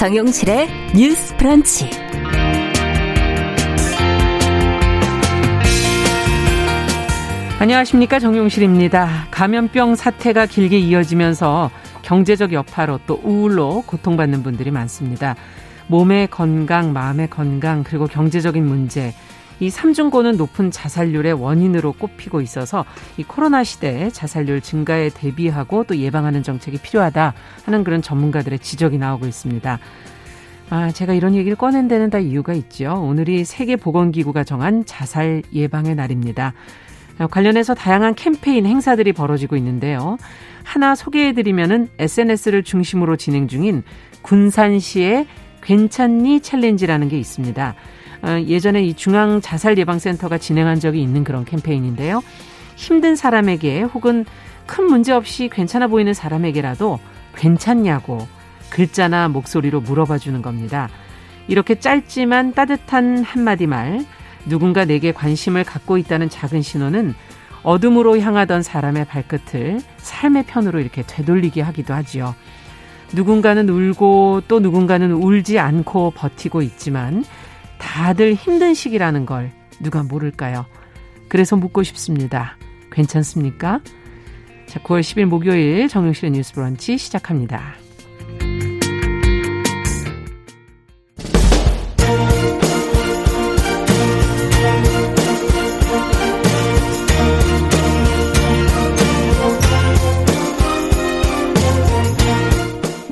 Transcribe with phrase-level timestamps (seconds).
[0.00, 0.66] 정용실의
[0.96, 1.90] 뉴스 프런치.
[7.58, 9.26] 안녕하십니까 정용실입니다.
[9.30, 11.70] 감염병 사태가 길게 이어지면서
[12.00, 15.36] 경제적 여파로 또 우울로 고통받는 분들이 많습니다.
[15.88, 19.12] 몸의 건강, 마음의 건강, 그리고 경제적인 문제,
[19.60, 22.84] 이 삼중고는 높은 자살률의 원인으로 꼽히고 있어서
[23.18, 27.34] 이 코로나 시대에 자살률 증가에 대비하고 또 예방하는 정책이 필요하다
[27.64, 29.78] 하는 그런 전문가들의 지적이 나오고 있습니다.
[30.70, 32.94] 아, 제가 이런 얘기를 꺼낸 데는 다 이유가 있죠.
[32.94, 36.54] 오늘이 세계보건기구가 정한 자살 예방의 날입니다.
[37.30, 40.16] 관련해서 다양한 캠페인 행사들이 벌어지고 있는데요.
[40.62, 43.82] 하나 소개해드리면은 SNS를 중심으로 진행 중인
[44.22, 45.26] 군산시의
[45.60, 47.74] 괜찮니 챌린지라는 게 있습니다.
[48.22, 52.22] 어, 예전에 이 중앙 자살 예방센터가 진행한 적이 있는 그런 캠페인인데요.
[52.76, 54.24] 힘든 사람에게 혹은
[54.66, 56.98] 큰 문제 없이 괜찮아 보이는 사람에게라도
[57.34, 58.26] 괜찮냐고
[58.70, 60.88] 글자나 목소리로 물어봐 주는 겁니다.
[61.48, 64.04] 이렇게 짧지만 따뜻한 한마디 말,
[64.46, 67.14] 누군가 내게 관심을 갖고 있다는 작은 신호는
[67.62, 72.34] 어둠으로 향하던 사람의 발끝을 삶의 편으로 이렇게 되돌리게 하기도 하지요.
[73.12, 77.24] 누군가는 울고 또 누군가는 울지 않고 버티고 있지만
[77.80, 79.50] 다들 힘든 시기라는 걸
[79.80, 80.66] 누가 모를까요?
[81.28, 82.56] 그래서 묻고 싶습니다.
[82.92, 83.80] 괜찮습니까?
[84.66, 87.74] 자, 9월 10일 목요일 정용실의 뉴스 브런치 시작합니다.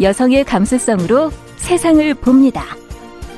[0.00, 2.64] 여성의 감수성으로 세상을 봅니다.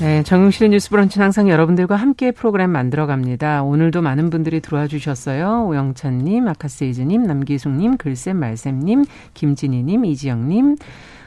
[0.00, 3.62] 네, 정용실의 뉴스 브런치는 항상 여러분들과 함께 프로그램 만들어 갑니다.
[3.62, 5.66] 오늘도 많은 분들이 들어와 주셨어요.
[5.68, 10.76] 오영찬님, 아카세이즈님, 남기숙님, 글쌤 말쌤님, 김진희님, 이지영님,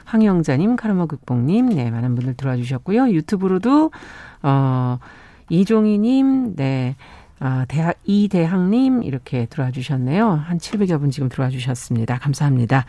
[0.04, 3.10] 황영자님, 카르마 극복님, 네, 많은 분들 들어와 주셨고요.
[3.12, 3.92] 유튜브로도,
[4.44, 5.00] 어,
[5.50, 6.96] 이종희님, 네,
[7.40, 10.30] 아, 대학, 이대학님, 이렇게 들어와 주셨네요.
[10.30, 12.18] 한 700여 분 지금 들어와 주셨습니다.
[12.20, 12.86] 감사합니다.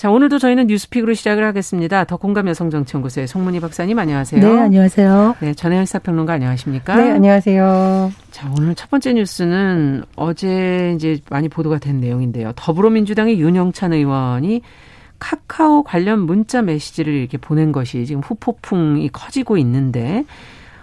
[0.00, 2.04] 자, 오늘도 저희는 뉴스픽으로 시작을 하겠습니다.
[2.04, 4.40] 더 공감 여성정치연구소의 송문희 박사님 안녕하세요.
[4.40, 5.36] 네, 안녕하세요.
[5.40, 6.96] 네, 전혜연 사평론가 안녕하십니까?
[6.96, 8.10] 네, 안녕하세요.
[8.30, 12.54] 자, 오늘 첫 번째 뉴스는 어제 이제 많이 보도가 된 내용인데요.
[12.56, 14.62] 더불어민주당의 윤영찬 의원이
[15.18, 20.24] 카카오 관련 문자 메시지를 이렇게 보낸 것이 지금 후폭풍이 커지고 있는데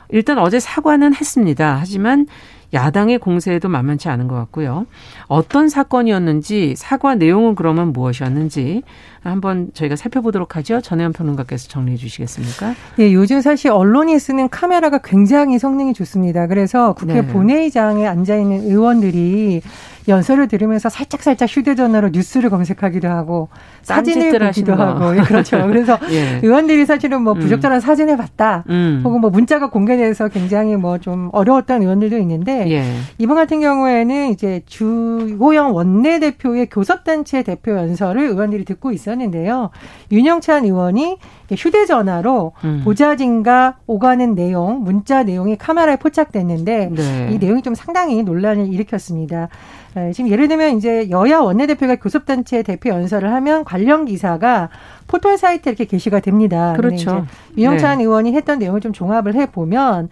[0.10, 1.76] 일단 어제 사과는 했습니다.
[1.80, 2.28] 하지만
[2.74, 4.86] 야당의 공세에도 만만치 않은 것 같고요.
[5.28, 8.84] 어떤 사건이었는지 사과 내용은 그러면 무엇이었는지
[9.24, 10.82] 한번 저희가 살펴보도록 하죠.
[10.82, 12.76] 전혜연 평론가께서 정리해 주시겠습니까?
[13.00, 16.48] 예, 요즘 사실 언론이 쓰는 카메라가 굉장히 성능이 좋습니다.
[16.48, 17.28] 그래서 국회 네.
[17.28, 19.62] 본회의장에 앉아 있는 의원들이
[20.08, 23.50] 연설을 들으면서 살짝 살짝 휴대전화로 뉴스를 검색하기도 하고
[23.82, 25.58] 사진을 보기도 하고 예, 그렇죠.
[25.68, 26.40] 그래서 예.
[26.42, 27.40] 의원들이 사실은 뭐 음.
[27.40, 27.82] 부적절한 음.
[27.82, 29.02] 사진을 봤다, 음.
[29.04, 32.84] 혹은 뭐 문자가 공개돼서 굉장히 뭐 좀 어려웠던 의원들도 있는데 예.
[33.18, 39.70] 이번 같은 경우에는 이제 주호영 원내대표의 교섭단체 대표 연설을 의원들이 듣고 있었는데요.
[40.12, 41.18] 윤영찬 의원이
[41.52, 42.82] 휴대전화로 음.
[42.84, 47.30] 보좌진과 오가는 내용, 문자 내용이 카메라에 포착됐는데 네.
[47.32, 49.50] 이 내용이 좀 상당히 논란을 일으켰습니다.
[49.96, 54.70] 네, 지금 예를 들면 이제 여야 원내대표가 교섭단체 대표 연설을 하면 관련 기사가
[55.08, 56.74] 포털 사이트에 이렇게 게시가 됩니다.
[56.76, 57.26] 그렇죠.
[57.58, 58.04] 유영찬 네.
[58.04, 60.10] 의원이 했던 내용을 좀 종합을 해 보면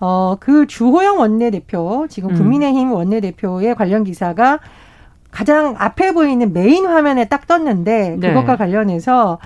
[0.00, 2.36] 어, 그 주호영 원내대표, 지금 음.
[2.36, 4.58] 국민의힘 원내대표의 관련 기사가
[5.30, 8.28] 가장 앞에 보이는 메인 화면에 딱 떴는데 네.
[8.28, 9.38] 그것과 관련해서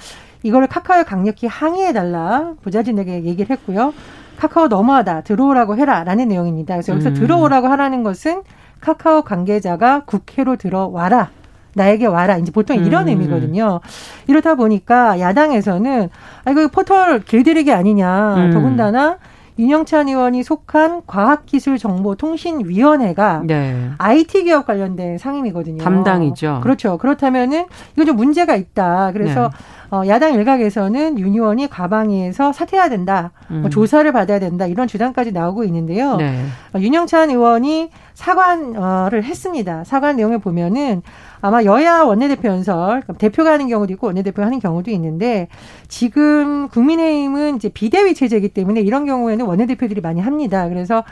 [0.43, 3.93] 이거를 카카오에 강력히 항의해달라 부자진에게 얘기를 했고요.
[4.39, 6.75] 카카오 너무하다 들어오라고 해라라는 내용입니다.
[6.75, 7.15] 그래서 여기서 음.
[7.15, 8.43] 들어오라고 하라는 것은
[8.81, 11.31] 카카오 관계자가 국회로 들어와라.
[11.75, 12.39] 나에게 와라.
[12.39, 13.09] 이제 보통 이런 음.
[13.09, 13.81] 의미거든요.
[14.27, 16.09] 이렇다 보니까 야당에서는
[16.45, 18.35] 아 이거 포털 길들이기 아니냐.
[18.37, 18.51] 음.
[18.53, 19.19] 더군다나
[19.61, 23.91] 윤영찬 의원이 속한 과학기술정보통신위원회가 네.
[23.99, 25.85] IT 기업 관련된 상임이거든요.
[25.85, 26.61] 담당이죠.
[26.63, 26.97] 그렇죠.
[26.97, 29.13] 그렇다면은 이거 좀 문제가 있다.
[29.13, 29.49] 그래서 네.
[29.91, 33.61] 어, 야당 일각에서는 윤 의원이 과방위에서 사퇴해야 된다, 뭐 음.
[33.63, 36.17] 뭐 조사를 받아야 된다 이런 주장까지 나오고 있는데요.
[36.17, 36.45] 네.
[36.75, 39.83] 어, 윤영찬 의원이 사과를 했습니다.
[39.85, 41.03] 사과 내용을 보면은
[41.41, 45.49] 아마 여야 원내대표 연설 대표가 하는 경우도 있고 원내대표가 하는 경우도 있는데
[45.89, 50.69] 지금 국민의힘은 이제 비대위 체제이기 때문에 이런 경우에는 원내대표들이 많이 합니다.
[50.69, 51.03] 그래서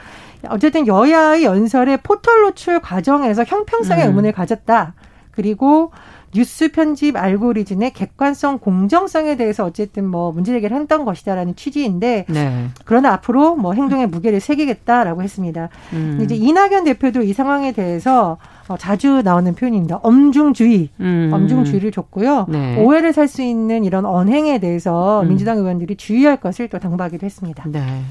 [0.47, 4.09] 어쨌든 여야의 연설의 포털 노출 과정에서 형평성의 음.
[4.09, 4.93] 의문을 가졌다.
[5.31, 5.91] 그리고
[6.33, 12.67] 뉴스 편집 알고리즘의 객관성, 공정성에 대해서 어쨌든 뭐 문제 제기를 했던 것이다라는 취지인데 네.
[12.85, 15.69] 그러나 앞으로 뭐 행동에 무게를 새기겠다라고 했습니다.
[15.93, 16.19] 음.
[16.21, 18.37] 이제 이낙연 대표도 이 상황에 대해서
[18.67, 19.99] 어, 자주 나오는 표현입니다.
[20.03, 21.31] 엄중주의, 음.
[21.33, 22.45] 엄중주의를 줬고요.
[22.49, 22.79] 네.
[22.83, 25.27] 오해를 살 수 있는 이런 언행에 대해서 음.
[25.29, 27.63] 민주당 의원들이 주의할 것을 또 당부하기도 했습니다.
[27.67, 28.01] 네.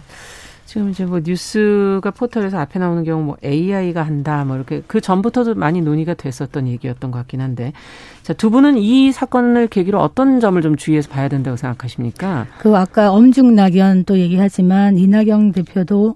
[0.69, 5.55] 지금 이제 뭐 뉴스가 포털에서 앞에 나오는 경우 뭐 AI가 한다 뭐 이렇게 그 전부터도
[5.55, 7.73] 많이 논의가 됐었던 얘기였던 것 같긴 한데
[8.23, 12.47] 자 두 분은 이 사건을 계기로 어떤 점을 좀 주의해서 봐야 된다고 생각하십니까?
[12.59, 16.15] 그 아까 엄중 낙연 또 얘기하지만 이낙연 대표도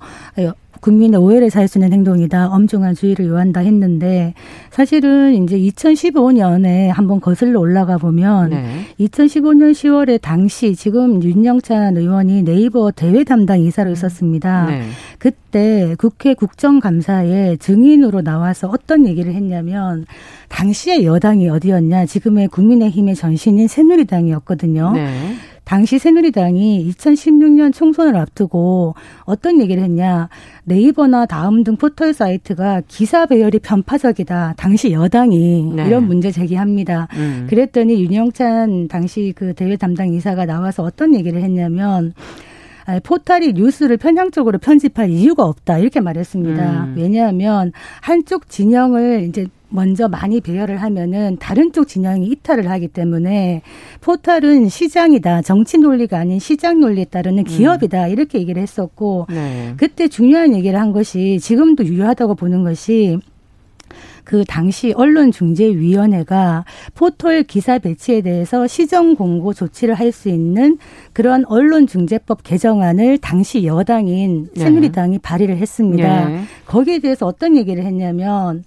[0.83, 2.49] 국민의 오해를 살 수 있는 행동이다.
[2.49, 4.35] 엄중한 주의를 요한다 했는데
[4.71, 8.65] 사실은 이제 2015년에 한번 거슬러 올라가 보면 네.
[9.01, 13.93] 2015년 10월에 당시 지금 윤영찬 의원이 네이버 대외 담당 이사로 음.
[13.93, 14.67] 있었습니다.
[14.67, 14.83] 네.
[15.19, 20.05] 그때 국회 국정감사에 증인으로 나와서 어떤 얘기를 했냐면
[20.49, 22.07] 당시의 여당이 어디였냐?
[22.07, 24.93] 지금의 국민의힘의 전신인 새누리당이었거든요.
[24.93, 25.35] 네.
[25.73, 30.29] 당시 새누리당이 2016년 총선을 앞두고 어떤 얘기를 했냐.
[30.65, 34.53] 네이버나 다음 등 포털 사이트가 기사 배열이 편파적이다.
[34.59, 35.87] 당시 여당이 네.
[35.87, 37.09] 이런 문제 제기합니다.
[37.15, 37.47] 음.
[37.49, 42.13] 그랬더니 윤영찬 당시 그 대외 담당 이사가 나와서 어떤 얘기를 했냐면
[43.03, 46.85] 포털이 뉴스를 편향적으로 편집할 이유가 없다 이렇게 말했습니다.
[46.85, 46.95] 음.
[46.99, 47.73] 왜냐하면
[48.03, 53.63] 한쪽 진영을 이제 먼저 많이 배열을 하면은 다른 쪽 진영이 이탈을 하기 때문에
[54.01, 55.43] 포털은 시장이다.
[55.43, 57.45] 정치 논리가 아닌 시장 논리에 따르는 음.
[57.45, 58.07] 기업이다.
[58.07, 58.11] 음.
[58.11, 59.75] 이렇게 얘기를 했었고 네.
[59.77, 63.19] 그때 중요한 얘기를 한 것이 지금도 유효하다고 보는 것이
[64.25, 66.65] 그 당시 언론중재위원회가
[66.95, 70.79] 포털 기사 배치에 대해서 시정 공고 조치를 할 수 있는
[71.15, 74.61] 그런 언론중재법 개정안을 당시 여당인 네.
[74.65, 75.19] 새누리당이 네.
[75.23, 76.29] 발의를 했습니다.
[76.29, 76.43] 네.
[76.67, 78.63] 거기에 대해서 어떤 얘기를 했냐면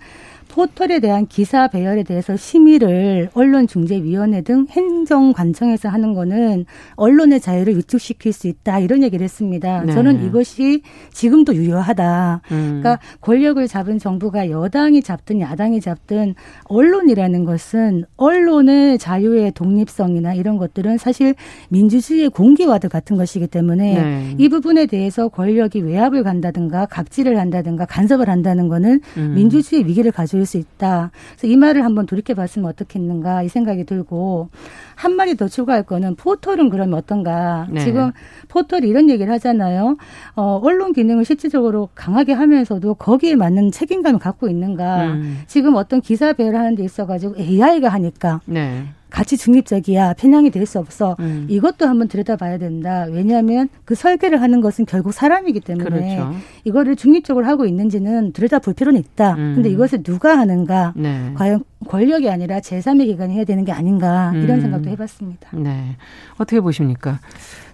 [0.56, 6.66] 포털에 대한 기사 배열에 대해서 심의를 언론중재위원회 등 행정관청에서 하는 거는
[6.96, 9.84] 언론의 자유를 위축시킬 수 있다 이런 얘기를 했습니다.
[9.84, 9.92] 네.
[9.92, 10.82] 저는 이것이
[11.12, 12.42] 지금도 유효하다.
[12.52, 12.80] 음.
[12.82, 20.98] 그러니까 권력을 잡은 정부가 여당이 잡든 야당이 잡든 언론이라는 것은 언론의 자유의 독립성이나 이런 것들은
[20.98, 21.36] 사실
[21.68, 24.36] 민주주의의 공기와도 같은 것이기 때문에 네.
[24.38, 29.34] 이 부분에 대해서 권력이 외압을 간다든가 갑질을 한다든가 간섭을 한다는 거는 음.
[29.36, 31.12] 민주주의 위기를 가져올 수 있다.
[31.38, 34.50] 그래서 이 말을 한번 돌이켜 봤으면 어떻겠는가 이 생각이 들고
[34.96, 37.68] 한 마디 더 추가할 거는 포털은 그러면 어떤가?
[37.70, 37.82] 네.
[37.82, 38.12] 지금
[38.48, 39.98] 포털이 이런 얘기를 하잖아요.
[40.36, 45.06] 어, 언론 기능을 실질적으로 강하게 하면서도 거기에 맞는 책임감을 갖고 있는가?
[45.06, 45.40] 음.
[45.48, 48.42] 지금 어떤 기사 배열하는 데 있어 가지고 AI가 하니까.
[48.46, 48.86] 네.
[49.16, 51.46] 가치 중립적이야 편향이 될 수 없어 음.
[51.48, 56.36] 이것도 한번 들여다봐야 된다 왜냐하면 그 설계를 하는 것은 결국 사람이기 때문에 그렇죠.
[56.64, 59.54] 이거를 중립적으로 하고 있는지는 들여다볼 필요는 있다 음.
[59.56, 61.32] 근데 이것을 누가 하는가 네.
[61.36, 64.62] 과연 권력이 아니라 제3의 기관이 해야 되는 게 아닌가 이런 음.
[64.62, 65.96] 생각도 해봤습니다 네
[66.38, 67.20] 어떻게 보십니까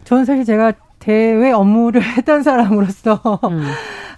[0.03, 3.63] 저는 사실 제가 대외 업무를 했던 사람으로서 음.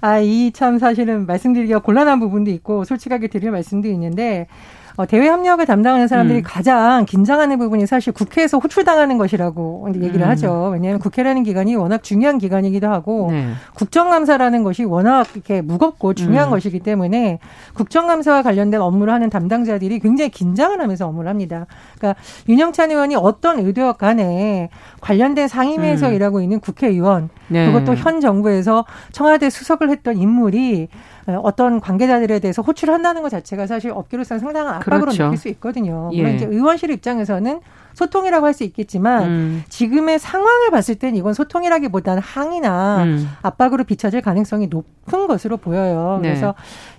[0.02, 5.66] 아, 이 참 사실은 말씀드리기가 곤란한 부분도 있고 솔직하게 드릴 말씀도 있는데 어, 대외 협력을
[5.66, 6.44] 담당하는 사람들이 음.
[6.46, 10.30] 가장 긴장하는 부분이 사실 국회에서 호출당하는 것이라고 얘기를 음.
[10.30, 10.70] 하죠.
[10.74, 13.54] 왜냐하면 국회라는 기관이 워낙 중요한 기관이기도 하고 네.
[13.74, 16.52] 국정감사라는 것이 워낙 이렇게 무겁고 중요한 음.
[16.52, 17.40] 것이기 때문에
[17.74, 21.66] 국정감사와 관련된 업무를 하는 담당자들이 굉장히 긴장을 하면서 업무를 합니다.
[21.98, 24.70] 그러니까 윤영찬 의원이 어떤 의도와 간에
[25.02, 26.14] 관련된 상임위에서 음.
[26.14, 27.66] 일하고 있는 국회의원 네.
[27.66, 30.88] 그것도 현 정부에서 청와대 수석을 했던 인물이
[31.28, 35.26] 어떤 관계자들에 대해서 호출한다는 것 자체가 사실 업계로서는 상당한 압박으로 그렇죠.
[35.26, 36.10] 느낄 수 있거든요.
[36.14, 36.36] 물론 예.
[36.36, 37.62] 이제 의원실 입장에서는
[37.94, 39.64] 소통이라고 할 수 있겠지만 음.
[39.70, 43.30] 지금의 상황을 봤을 땐 이건 소통이라기보다는 항의나 음.
[43.42, 46.20] 압박으로 비춰질 가능성이 높은 것으로 보여요.
[46.22, 46.30] 네.
[46.30, 46.54] 그래서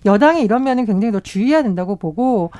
[0.04, 2.50] 여당이 이런 면은 굉장히 더 주의해야 된다고 보고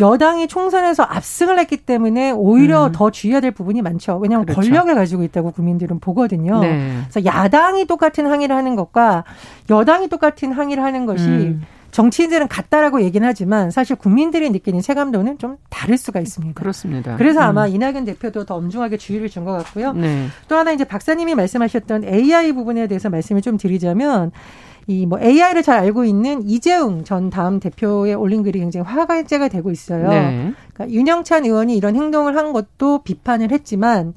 [0.00, 2.92] 여당이 총선에서 압승을 했기 때문에 오히려 음.
[2.92, 4.18] 더 주의해야 될 부분이 많죠.
[4.18, 4.60] 왜냐하면 그렇죠.
[4.60, 6.60] 권력을 가지고 있다고 국민들은 보거든요.
[6.60, 6.98] 네.
[7.10, 9.24] 그래서 야당이 똑같은 항의를 하는 것과
[9.70, 11.62] 여당이 똑같은 항의를 하는 것이 음.
[11.90, 16.60] 정치인들은 같다라고 얘기는 하지만 사실 국민들이 느끼는 체감도는 좀 다를 수가 있습니다.
[16.60, 17.16] 그렇습니다.
[17.16, 17.74] 그래서 아마 음.
[17.74, 19.94] 이낙연 대표도 더 엄중하게 주의를 준 것 같고요.
[19.94, 20.26] 네.
[20.48, 24.30] 또 하나 이제 박사님이 말씀하셨던 AI 부분에 대해서 말씀을 좀 드리자면
[24.88, 29.70] 이 뭐 AI를 잘 알고 있는 이재웅 전 다음 대표의 올린 글이 굉장히 화제가 되고
[29.70, 30.08] 있어요.
[30.08, 30.54] 네.
[30.72, 34.14] 그러니까 윤영찬 의원이 이런 행동을 한 것도 비판을 했지만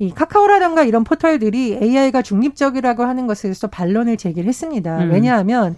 [0.00, 4.98] 이 카카오라든가 이런 포털들이 AI가 중립적이라고 하는 것에 대해서 반론을 제기를 했습니다.
[4.98, 5.12] 음.
[5.12, 5.76] 왜냐하면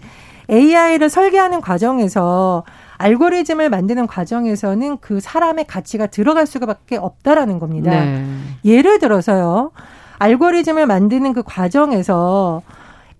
[0.49, 2.63] AI를 설계하는 과정에서
[2.97, 7.91] 알고리즘을 만드는 과정에서는 그 사람의 가치가 들어갈 수밖에 없다라는 겁니다.
[7.91, 8.25] 네.
[8.65, 9.71] 예를 들어서요.
[10.17, 12.61] 알고리즘을 만드는 그 과정에서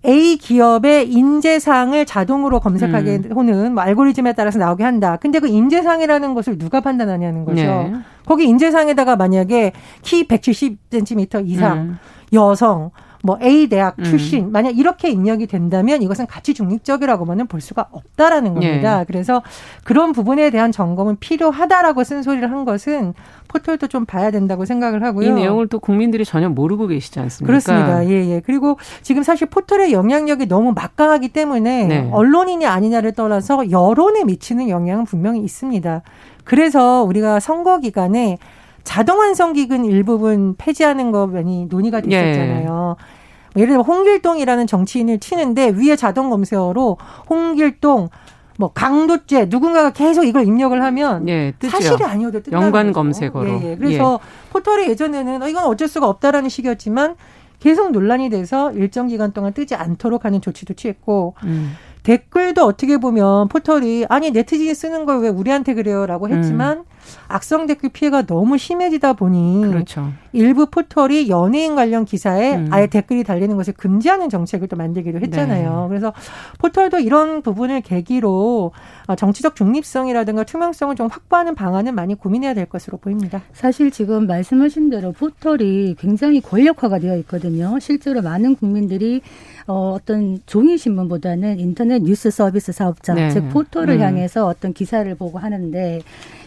[0.06, 3.32] A 기업의 인재상을 자동으로 검색하게 음.
[3.32, 5.16] 호는 뭐 알고리즘에 따라서 나오게 한다.
[5.20, 7.62] 근데 그 인재상이라는 것을 누가 판단하냐는 거죠.
[7.62, 7.92] 네.
[8.26, 11.98] 거기 인재상에다가 만약에 키 170cm 이상, 음.
[12.32, 12.90] 여성,
[13.24, 14.04] 뭐 A 대학 음.
[14.04, 14.52] 출신 음.
[14.52, 19.00] 만약 이렇게 입력이 된다면 이것은 가치 중립적이라고만은 볼 수가 없다라는 겁니다.
[19.00, 19.04] 예.
[19.06, 19.42] 그래서
[19.82, 23.14] 그런 부분에 대한 점검은 필요하다라고 쓴소리를 한 것은
[23.48, 25.26] 포털도 좀 봐야 된다고 생각을 하고요.
[25.26, 27.46] 이 내용을 또 국민들이 전혀 모르고 계시지 않습니까?
[27.46, 28.06] 그렇습니다.
[28.06, 28.42] 예, 예.
[28.44, 32.10] 그리고 지금 사실 포털의 영향력이 너무 막강하기 때문에 네.
[32.12, 36.02] 언론인이 아니냐를 떠나서 여론에 미치는 영향은 분명히 있습니다.
[36.44, 38.36] 그래서 우리가 선거 기간에
[38.84, 42.96] 자동 완성 기근 일부분 폐지하는 거 많이 논의가 됐었잖아요.
[42.98, 43.60] 예.
[43.60, 46.98] 예를 들면 홍길동이라는 정치인을 치는데 위에 자동 검색어로
[47.30, 48.10] 홍길동
[48.56, 53.48] 뭐 강도죄 누군가가 계속 이걸 입력을 하면 예, 사실이 아니어도 뜬다는 연관 검색어로.
[53.48, 53.76] 예, 예.
[53.76, 54.50] 그래서 예.
[54.52, 57.16] 포털에 예전에는 어, 이건 어쩔 수가 없다라는 식이었지만
[57.58, 61.74] 계속 논란이 돼서 일정 기간 동안 뜨지 않도록 하는 조치도 취했고 음.
[62.04, 66.84] 댓글도 어떻게 보면 포털이 아니 네티즌이 쓰는 걸 왜 우리한테 그래요라고 했지만 음.
[67.28, 70.10] 악성 댓글 피해가 너무 심해지다 보니 그렇죠.
[70.32, 72.68] 일부 포털이 연예인 관련 기사에 음.
[72.70, 75.82] 아예 댓글이 달리는 것을 금지하는 정책을 또 만들기도 했잖아요.
[75.82, 75.88] 네.
[75.88, 76.12] 그래서
[76.58, 78.72] 포털도 이런 부분을 계기로
[79.03, 83.42] 어, 정치적 중립성이라든가 투명성을 좀 확보하는 방안은 많이 고민해야 될 것으로 보입니다.
[83.52, 87.78] 사실 지금 말씀하신 대로 포털이 굉장히 권력화가 되어 있거든요.
[87.80, 89.20] 실제로 많은 국민들이
[89.66, 93.30] 어, 어떤 종이 신문보다는 인터넷 뉴스 서비스 사업자, 네.
[93.30, 94.00] 즉 포털을 음.
[94.00, 96.00] 향해서 어떤 기사를 보고 하는데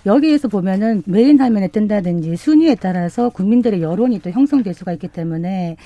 [0.05, 5.77] 여기에서 보면은 메인 화면에 뜬다든지 순위에 따라서 국민들의 여론이 또 형성될 수가 있기 때문에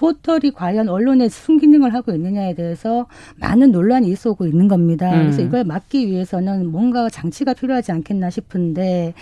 [0.00, 5.12] 포털이 과연 언론의 순기능을 하고 있느냐에 대해서 많은 논란이 있어 오고 있는 겁니다.
[5.12, 5.24] 음.
[5.24, 9.12] 그래서 이걸 막기 위해서는 뭔가 장치가 필요하지 않겠나 싶은데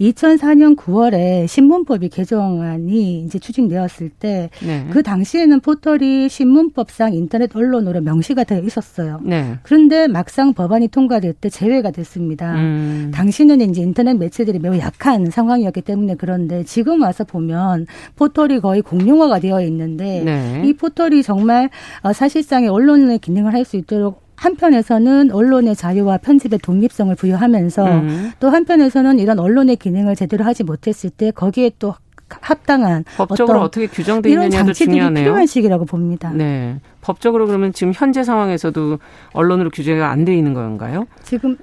[0.00, 4.86] 2004년 9월에 신문법이 개정안이 이제 추진되었을 때그 네.
[4.90, 9.20] 그 당시에는 포털이 신문법상 인터넷 언론으로 명시가 되어 있었어요.
[9.24, 9.56] 네.
[9.64, 12.54] 그런데 막상 법안이 통과될 때 제외가 됐습니다.
[12.54, 13.10] 음.
[13.12, 19.40] 당시는 이제 인터넷 매체들이 매우 약한 상황이었기 때문에 그런데 지금 와서 보면 포털이 거의 공룡화가
[19.40, 20.62] 되어 있는데 네.
[20.64, 21.70] 이 포털이 정말
[22.02, 28.32] 어, 사실상의 언론의 기능을 할 수 있도록 한편에서는 언론의 자유와 편집의 독립성을 부여하면서 음.
[28.38, 31.94] 또 한편에서는 이런 언론의 기능을 제대로 하지 못했을 때 거기에 또
[32.28, 35.24] 합당한 법적으로 어떻게 규정돼 있느냐도 중요하네요.
[35.24, 36.30] 필요한 시기라고 봅니다.
[36.30, 36.78] 네.
[37.00, 38.98] 법적으로 그러면 지금 현재 상황에서도
[39.32, 41.06] 언론으로 규제가 안 돼 있는 건가요?
[41.24, 41.56] 지금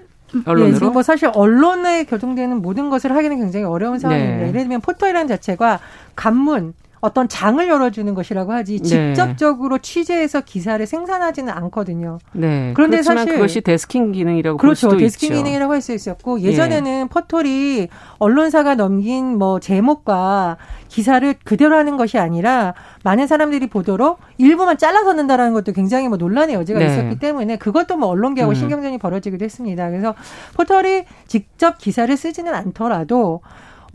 [0.45, 0.69] 언론으로?
[0.69, 4.47] 예, 지금 뭐 사실 언론에 교정되는 모든 것을 하기는 굉장히 어려운 상황인데 네.
[4.49, 5.79] 예를 들면 포털이라는 자체가
[6.15, 6.73] 간문
[7.05, 8.83] 어떤 장을 열어주는 것이라고 하지 네.
[8.83, 9.81] 직접적으로 네.
[9.81, 12.17] 취재해서 기사를 생산하지는 않거든요.
[12.33, 12.73] 네.
[12.75, 14.87] 그런데 사실 그것이 데스킹 기능이라고 그렇죠.
[14.87, 15.37] 볼 수도 데스킹 있죠.
[15.37, 16.45] 기능이라고 할 수 있었고 예.
[16.45, 17.07] 예전에는 예.
[17.07, 20.57] 포털이 언론사가 넘긴 뭐 제목과
[20.87, 26.55] 기사를 그대로 하는 것이 아니라 많은 사람들이 보도록 일부만 잘라서 넣는다라는 것도 굉장히 뭐 논란의
[26.55, 26.87] 여지가 네.
[26.87, 28.55] 있었기 때문에 그것도 뭐 언론계하고 음.
[28.55, 29.89] 신경전이 벌어지기도 했습니다.
[29.89, 30.15] 그래서
[30.55, 33.41] 포털이 직접 기사를 쓰지는 않더라도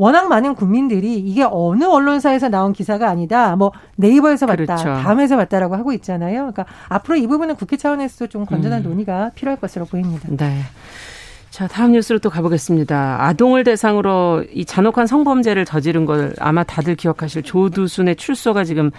[0.00, 3.54] 워낙 많은 국민들이 이게 어느 언론사에서 나온 기사가 아니다.
[3.56, 4.64] 뭐 네이버에서 봤다.
[4.64, 4.84] 그렇죠.
[4.84, 6.50] 다음에서 봤다라고 하고 있잖아요.
[6.52, 8.88] 그러니까 앞으로 이 부분은 국회 차원에서 좀 건전한 음.
[8.88, 10.26] 논의가 필요할 것으로 보입니다.
[10.30, 10.62] 네.
[11.50, 13.18] 자, 다음 뉴스로 또 가보겠습니다.
[13.26, 18.90] 아동을 대상으로 이 잔혹한 성범죄를 저지른 걸 아마 다들 기억하실 조두순의 출소가 지금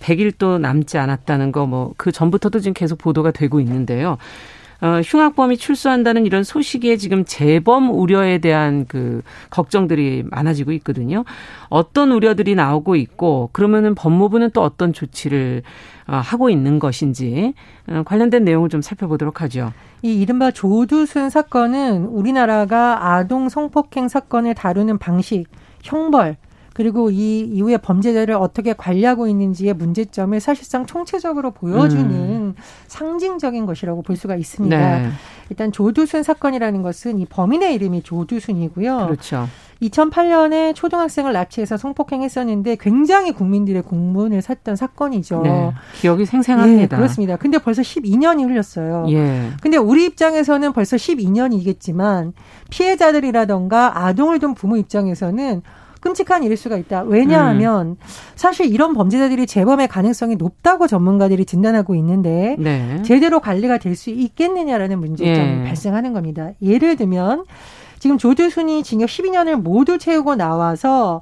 [0.00, 4.16] 100일도 남지 않았다는 거 뭐 그 전부터도 지금 계속 보도가 되고 있는데요.
[4.80, 11.24] 어, 흉악범이 출소한다는 이런 소식에 지금 재범 우려에 대한 그 걱정들이 많아지고 있거든요.
[11.68, 15.62] 어떤 우려들이 나오고 있고 그러면은 법무부는 또 어떤 조치를
[16.06, 17.54] 어, 하고 있는 것인지
[17.88, 19.72] 어, 관련된 내용을 좀 살펴보도록 하죠.
[20.02, 25.46] 이 이른바 조두순 사건은 우리나라가 아동 성폭행 사건을 다루는 방식,
[25.82, 26.36] 형벌,
[26.78, 32.54] 그리고 이 이후에 범죄자를 어떻게 관리하고 있는지의 문제점을 사실상 총체적으로 보여주는 음.
[32.86, 34.78] 상징적인 것이라고 볼 수가 있습니다.
[34.78, 35.08] 네.
[35.50, 39.06] 일단 조두순 사건이라는 것은 이 범인의 이름이 조두순이고요.
[39.06, 39.48] 그렇죠.
[39.82, 45.42] 2008년에 초등학생을 납치해서 성폭행했었는데 굉장히 국민들의 공분을 샀던 사건이죠.
[45.42, 46.94] 네, 기억이 생생합니다.
[46.94, 47.34] 네, 그렇습니다.
[47.34, 49.06] 근데 벌써 12년이 흘렸어요.
[49.08, 49.50] 예.
[49.62, 52.34] 근데 우리 입장에서는 벌써 12년이겠지만
[52.70, 55.62] 피해자들이라던가 아동을 둔 부모 입장에서는
[56.00, 57.02] 끔찍한 일일 수가 있다.
[57.02, 57.96] 왜냐하면 음.
[58.36, 63.02] 사실 이런 범죄자들이 재범의 가능성이 높다고 전문가들이 진단하고 있는데 네.
[63.02, 65.64] 제대로 관리가 될 수 있겠느냐라는 문제점이 예.
[65.64, 66.50] 발생하는 겁니다.
[66.62, 67.44] 예를 들면
[67.98, 71.20] 지금 조두순이 징역 12년을 모두 채우고 나와서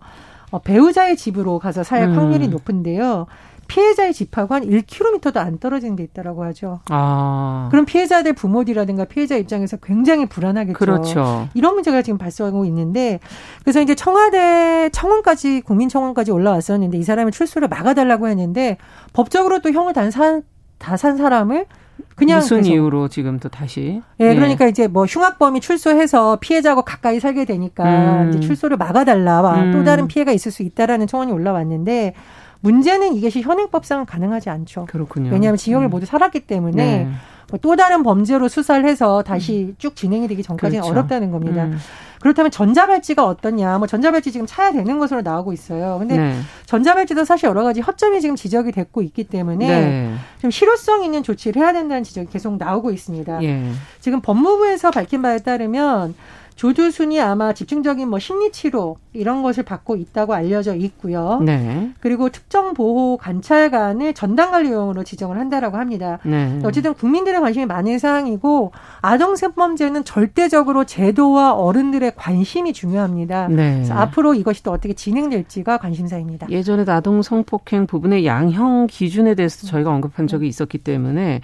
[0.50, 2.18] 어, 배우자의 집으로 가서 살 음.
[2.18, 3.26] 확률이 높은데요.
[3.66, 6.80] 피해자의 집하고 한 1km도 안 떨어지는 데 있다라고 하죠.
[6.88, 7.68] 아.
[7.70, 10.78] 그럼 피해자들 부모들이라든가 피해자 입장에서 굉장히 불안하겠죠.
[10.78, 11.48] 그렇죠.
[11.54, 13.20] 이런 문제가 지금 발생하고 있는데
[13.62, 18.78] 그래서 이제 청와대 청원까지 국민청원까지 올라왔었는데 이 사람의 출소를 막아달라고 했는데
[19.12, 20.42] 법적으로 또 형을 단산
[20.78, 21.66] 다산 사람을
[22.14, 22.70] 그냥 무슨 계속.
[22.70, 24.02] 이유로 지금 또 다시?
[24.20, 27.84] 예, 네, 그러니까 이제 뭐 흉악범이 출소해서 피해자하고 가까이 살게 되니까
[28.22, 28.30] 음.
[28.30, 29.40] 이제 출소를 막아달라.
[29.62, 29.72] 음.
[29.72, 32.14] 또 다른 피해가 있을 수 있다라는 청원이 올라왔는데
[32.60, 34.86] 문제는 이것이 현행법상 가능하지 않죠.
[34.86, 35.30] 그렇군요.
[35.30, 35.90] 왜냐하면 징역을 음.
[35.90, 37.08] 모두 살았기 때문에 네.
[37.50, 39.74] 뭐또 다른 범죄로 수사를 해서 다시 음.
[39.78, 40.92] 쭉 진행이 되기 전까지는 그렇죠.
[40.92, 41.64] 어렵다는 겁니다.
[41.64, 41.78] 음.
[42.20, 43.78] 그렇다면 전자발찌가 어떻냐?
[43.78, 45.96] 뭐 전자발찌 지금 차야 되는 것으로 나오고 있어요.
[45.98, 46.36] 근데 네.
[46.64, 50.14] 전자발찌도 사실 여러 가지 허점이 지금 지적이 됐고 있기 때문에 네.
[50.40, 53.42] 좀 실효성 있는 조치를 해야 된다는 지적이 계속 나오고 있습니다.
[53.44, 53.70] 예.
[54.00, 56.14] 지금 법무부에서 밝힌 바에 따르면
[56.56, 61.40] 조두순이 아마 집중적인 뭐 심리 치료 이런 것을 받고 있다고 알려져 있고요.
[61.44, 61.92] 네.
[62.00, 66.18] 그리고 특정 보호 관찰관을 전담 관리용으로 지정을 한다라고 합니다.
[66.24, 66.58] 네.
[66.64, 68.72] 어쨌든 국민들의 관심이 많은 사항이고
[69.02, 73.48] 아동 성범죄는 절대적으로 제도와 어른들의 관심이 중요합니다.
[73.48, 73.74] 네.
[73.74, 76.48] 그래서 앞으로 이것이 또 어떻게 진행될지가 관심사입니다.
[76.48, 81.42] 예전에 아동 성폭행 부분의 양형 기준에 대해서 저희가 언급한 적이 있었기 때문에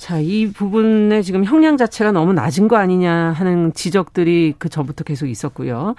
[0.00, 5.26] 자, 이 부분에 지금 형량 자체가 너무 낮은 거 아니냐 하는 지적들이 그 전부터 계속
[5.26, 5.94] 있었고요.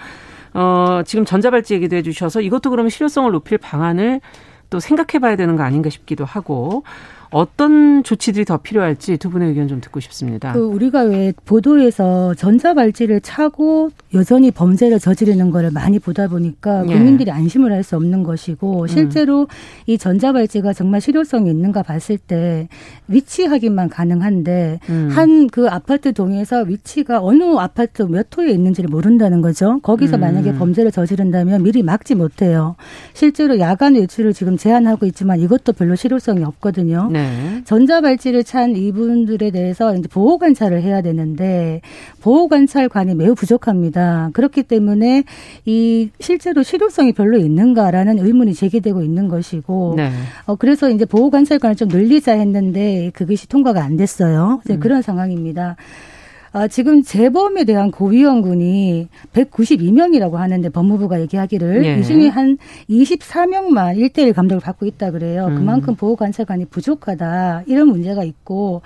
[0.56, 4.20] 어, 지금 전자발찌 얘기도 해주셔서 이것도 그러면 실효성을 높일 방안을
[4.72, 6.84] 또 생각해 봐야 되는 거 아닌가 싶기도 하고
[7.32, 10.54] 어떤 조치들이 더 필요할지 두 분의 의견 좀 듣고 싶습니다.
[10.54, 16.94] 그 우리가 왜 보도에서 전자발찌를 차고 여전히 범죄를 저지르는 거를 많이 보다 보니까 예.
[16.94, 18.88] 국민들이 안심을 할 수 없는 것이고 음.
[18.88, 19.48] 실제로 음.
[19.88, 22.68] 이 전자발찌가 정말 실효성이 있는가 봤을 때
[23.08, 25.10] 위치 확인만 가능한데 음.
[25.12, 29.80] 한그 아파트 동에서 위치가 어느 아파트 몇 호에 있는지를 모른다는 거죠.
[29.82, 30.22] 거기서 음.
[30.22, 32.76] 만약에 범죄를 저지른다면 미리 막지 못해요.
[33.14, 37.10] 실제로 야간 외출을 지금 제한하고 있지만 이것도 별로 실효성이 없거든요.
[37.12, 37.21] 네.
[37.22, 37.62] 네.
[37.66, 41.82] 전자발찌를 찬 이분들에 대해서 이제 보호 관찰을 해야 되는데
[42.22, 44.30] 보호 관찰관이 매우 부족합니다.
[44.34, 45.24] 그렇기 때문에
[45.66, 50.12] 이 실제로 실효성이 별로 있는가라는 의문이 제기되고 있는 것이고 네.
[50.46, 54.62] 어 그래서 이제 보호 관찰관을 좀 늘리자 했는데 그것이 통과가 안 됐어요.
[54.66, 54.80] 이제 음.
[54.80, 55.76] 그런 상황입니다.
[56.54, 62.00] 아, 지금 재범에 대한 고위험군이 192명이라고 하는데 법무부가 얘기하기를 예.
[62.00, 62.58] 이 중에 한
[62.90, 65.48] 24명만 1대1 감독을 받고 있다 그래요.
[65.48, 65.56] 음.
[65.56, 67.64] 그만큼 보호 관찰관이 부족하다.
[67.68, 68.82] 이런 문제가 있고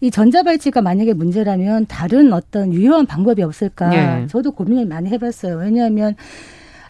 [0.00, 4.22] 이 전자발찌가 만약에 문제라면 다른 어떤 유효한 방법이 없을까?
[4.22, 4.26] 예.
[4.28, 5.56] 저도 고민을 많이 해봤어요.
[5.56, 6.14] 왜냐하면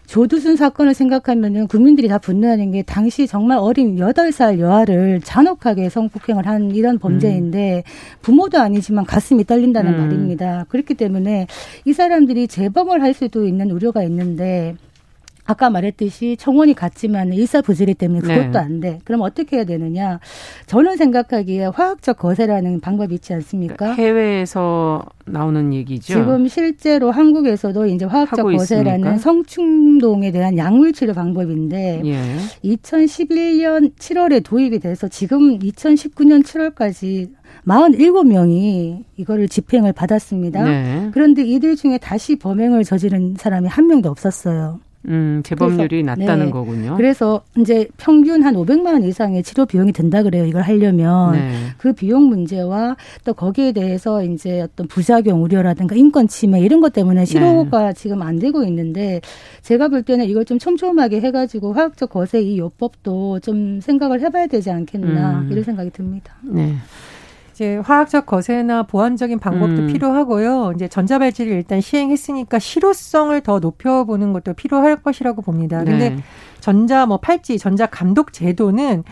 [0.09, 6.47] 조두순 사건을 생각하면은 국민들이 다 분노하는 게 당시 정말 어린 여덟 살 여아를 잔혹하게 성폭행을
[6.47, 7.83] 한 이런 범죄인데
[8.23, 9.99] 부모도 아니지만 가슴이 떨린다는 음.
[9.99, 10.65] 말입니다.
[10.69, 11.45] 그렇기 때문에
[11.85, 14.75] 이 사람들이 재범을 할 수도 있는 우려가 있는데
[15.49, 18.59] 아까 말했듯이 청원이 같지만 일사부재리 때문에 그것도 네.
[18.59, 18.99] 안 돼.
[19.03, 20.19] 그럼 어떻게 해야 되느냐?
[20.67, 23.93] 저는 생각하기에 화학적 거세라는 방법이 있지 않습니까?
[23.93, 26.13] 해외에서 나오는 얘기죠.
[26.13, 29.17] 지금 실제로 한국에서도 이제 화학적 거세라는 있습니까?
[29.17, 32.37] 성충동에 대한 약물 치료 방법인데 예.
[32.63, 37.31] 2011년 7월에 도입이 돼서 지금 2019년 7월까지
[37.65, 40.63] 47명이 이거를 집행을 받았습니다.
[40.63, 41.09] 네.
[41.11, 44.79] 그런데 이들 중에 다시 범행을 저지른 사람이 한 명도 없었어요.
[45.09, 46.51] 음, 재범률이 그래서, 낮다는 네.
[46.51, 46.95] 거군요.
[46.95, 50.45] 그래서 이제 평균 한 500만 원 이상의 치료 비용이 든다 그래요.
[50.45, 51.51] 이걸 하려면 네.
[51.77, 57.25] 그 비용 문제와 또 거기에 대해서 이제 어떤 부작용 우려라든가 인권 침해 이런 것 때문에
[57.25, 57.93] 치료가 네.
[57.93, 59.21] 지금 안 되고 있는데
[59.63, 64.69] 제가 볼 때는 이걸 좀 촘촘하게 해가지고 화학적 거세 이 요법도 좀 생각을 해봐야 되지
[64.69, 65.49] 않겠나 음.
[65.51, 66.35] 이런 생각이 듭니다.
[66.43, 66.75] 네.
[67.59, 69.87] 이제 화학적 거세나 보완적인 방법도 음.
[69.87, 70.71] 필요하고요.
[70.75, 75.83] 이제 전자발찌를 일단 시행했으니까 실효성을 더 높여보는 것도 필요할 것이라고 봅니다.
[75.83, 76.23] 근데 네.
[76.61, 79.03] 전자 뭐 팔찌, 전자 감독 제도는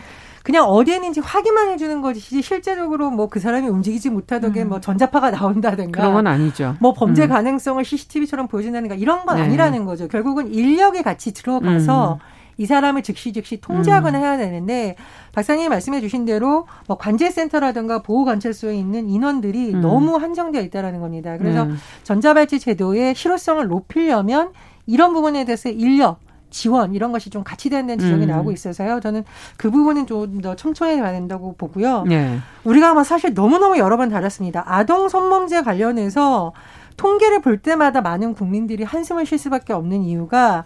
[0.42, 4.70] 그냥 어디에 있는지 확인만 해주는 것이지 실제적으로 뭐 그 사람이 움직이지 못하덕에 음.
[4.70, 6.74] 뭐 전자파가 나온다든가 그런 건 아니죠.
[6.80, 7.28] 뭐 범죄 음.
[7.28, 9.42] 가능성을 CCTV처럼 보여준다든가 이런 건 네.
[9.42, 10.08] 아니라는 거죠.
[10.08, 12.18] 결국은 인력이 같이 들어가서 음.
[12.58, 14.22] 이 사람을 즉시 즉시 통제하거나 음.
[14.22, 14.96] 해야 되는데
[15.32, 19.80] 박사님이 말씀해 주신 대로 뭐 관제센터라든가 보호관찰소에 있는 인원들이 음.
[19.80, 21.38] 너무 한정되어 있다라는 겁니다.
[21.38, 21.78] 그래서 음.
[22.02, 24.50] 전자발찌 제도의 실효성을 높이려면
[24.86, 26.18] 이런 부분에 대해서 인력
[26.50, 28.28] 지원 이런 것이 좀 같이 되는 지적이 음.
[28.28, 29.00] 나오고 있어서요.
[29.00, 29.24] 저는
[29.56, 32.04] 그 부분은 좀 더 촘촘해야 된다고 보고요.
[32.04, 32.38] 네.
[32.64, 34.64] 우리가 아마 사실 너무너무 여러 번 다뤘습니다.
[34.66, 36.52] 아동 성범죄 관련해서
[36.96, 40.64] 통계를 볼 때마다 많은 국민들이 한숨을 쉴 수밖에 없는 이유가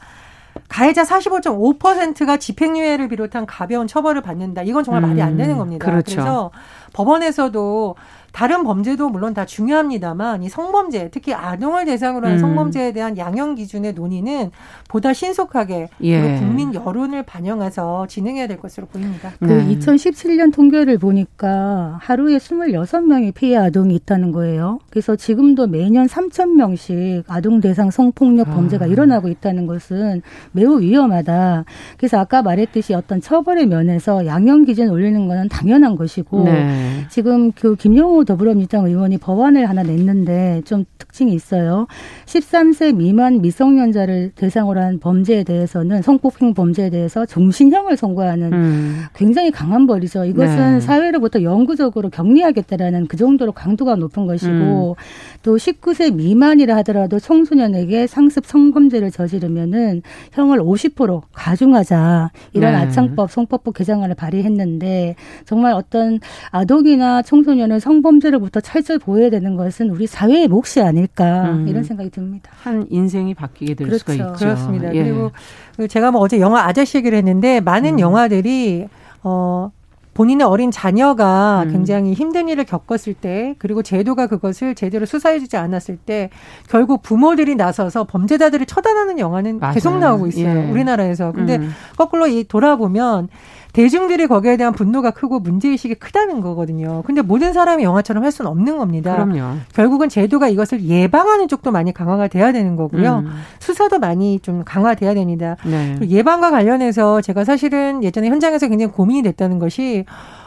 [0.68, 4.62] 가해자 45.5%가 집행유예를 비롯한 가벼운 처벌을 받는다.
[4.62, 5.86] 이건 정말 음, 말이 안 되는 겁니다.
[5.86, 6.16] 그렇죠.
[6.16, 6.50] 그래서
[6.92, 7.96] 법원에서도
[8.32, 12.38] 다른 범죄도 물론 다 중요합니다만 이 성범죄 특히 아동을 대상으로 한 음.
[12.38, 14.50] 성범죄에 대한 양형 기준의 논의는
[14.88, 16.36] 보다 신속하게 예.
[16.38, 19.32] 국민 여론을 반영해서 진행해야 될 것으로 보입니다.
[19.38, 19.76] 그 네.
[19.76, 24.78] 2017년 통계를 보니까 하루에 26명의 피해 아동이 있다는 거예요.
[24.90, 28.54] 그래서 지금도 매년 3,000명씩 아동 대상 성폭력 아.
[28.54, 28.88] 범죄가 아.
[28.88, 31.64] 일어나고 있다는 것은 매우 위험하다.
[31.98, 37.06] 그래서 아까 말했듯이 어떤 처벌의 면에서 양형 기준 올리는 것은 당연한 것이고 네.
[37.10, 41.86] 지금 그 김용호 더불어민주당 의원이 법안을 하나 냈는데 좀 특징이 있어요.
[42.26, 49.02] 13세 미만 미성년자를 대상으로 한 범죄에 대해서는 성폭행 범죄에 대해서 종신형을 선고하는 음.
[49.14, 50.24] 굉장히 강한 벌이죠.
[50.24, 50.80] 이것은 네.
[50.80, 54.94] 사회로부터 영구적으로 격리하겠다라는 그 정도로 강도가 높은 것이고 음.
[55.42, 62.78] 또 19세 미만이라 하더라도 청소년에게 상습 성범죄를 저지르면은 형을 50% 가중하자 이런 네.
[62.78, 70.06] 아창법 성법부 개정안을 발의했는데 정말 어떤 아동이나 청소년을 성범 범죄로부터 철저히 보호해야 되는 것은 우리
[70.06, 71.66] 사회의 몫이 아닐까 음.
[71.68, 72.50] 이런 생각이 듭니다.
[72.62, 73.98] 한 인생이 바뀌게 될 그렇죠.
[74.00, 74.32] 수가 있죠.
[74.32, 74.94] 그렇습니다.
[74.94, 75.02] 예.
[75.02, 75.32] 그리고
[75.76, 78.00] 그 제가 뭐 어제 영화 아저씨 얘기를 했는데 많은 음.
[78.00, 78.88] 영화들이
[79.22, 79.70] 어
[80.14, 81.72] 본인의 어린 자녀가 음.
[81.72, 86.28] 굉장히 힘든 일을 겪었을 때 그리고 제도가 그것을 제대로 수사해주지 않았을 때
[86.68, 89.74] 결국 부모들이 나서서 범죄자들을 처단하는 영화는 맞아요.
[89.74, 90.70] 계속 나오고 있어요 예.
[90.70, 91.70] 우리나라에서 근데 음.
[91.96, 93.28] 거꾸로 이 돌아보면
[93.72, 97.02] 대중들이 거기에 대한 분노가 크고 문제의식이 크다는 거거든요.
[97.06, 99.14] 근데 모든 사람이 영화처럼 할 수는 없는 겁니다.
[99.14, 99.56] 그럼요.
[99.74, 103.24] 결국은 제도가 이것을 예방하는 쪽도 많이 강화가 돼야 되는 거고요.
[103.24, 103.32] 음.
[103.60, 105.56] 수사도 많이 좀 강화돼야 됩니다.
[105.64, 105.98] 네.
[106.02, 110.04] 예방과 관련해서 제가 사실은 예전에 현장에서 굉장히 고민이 됐다는 것이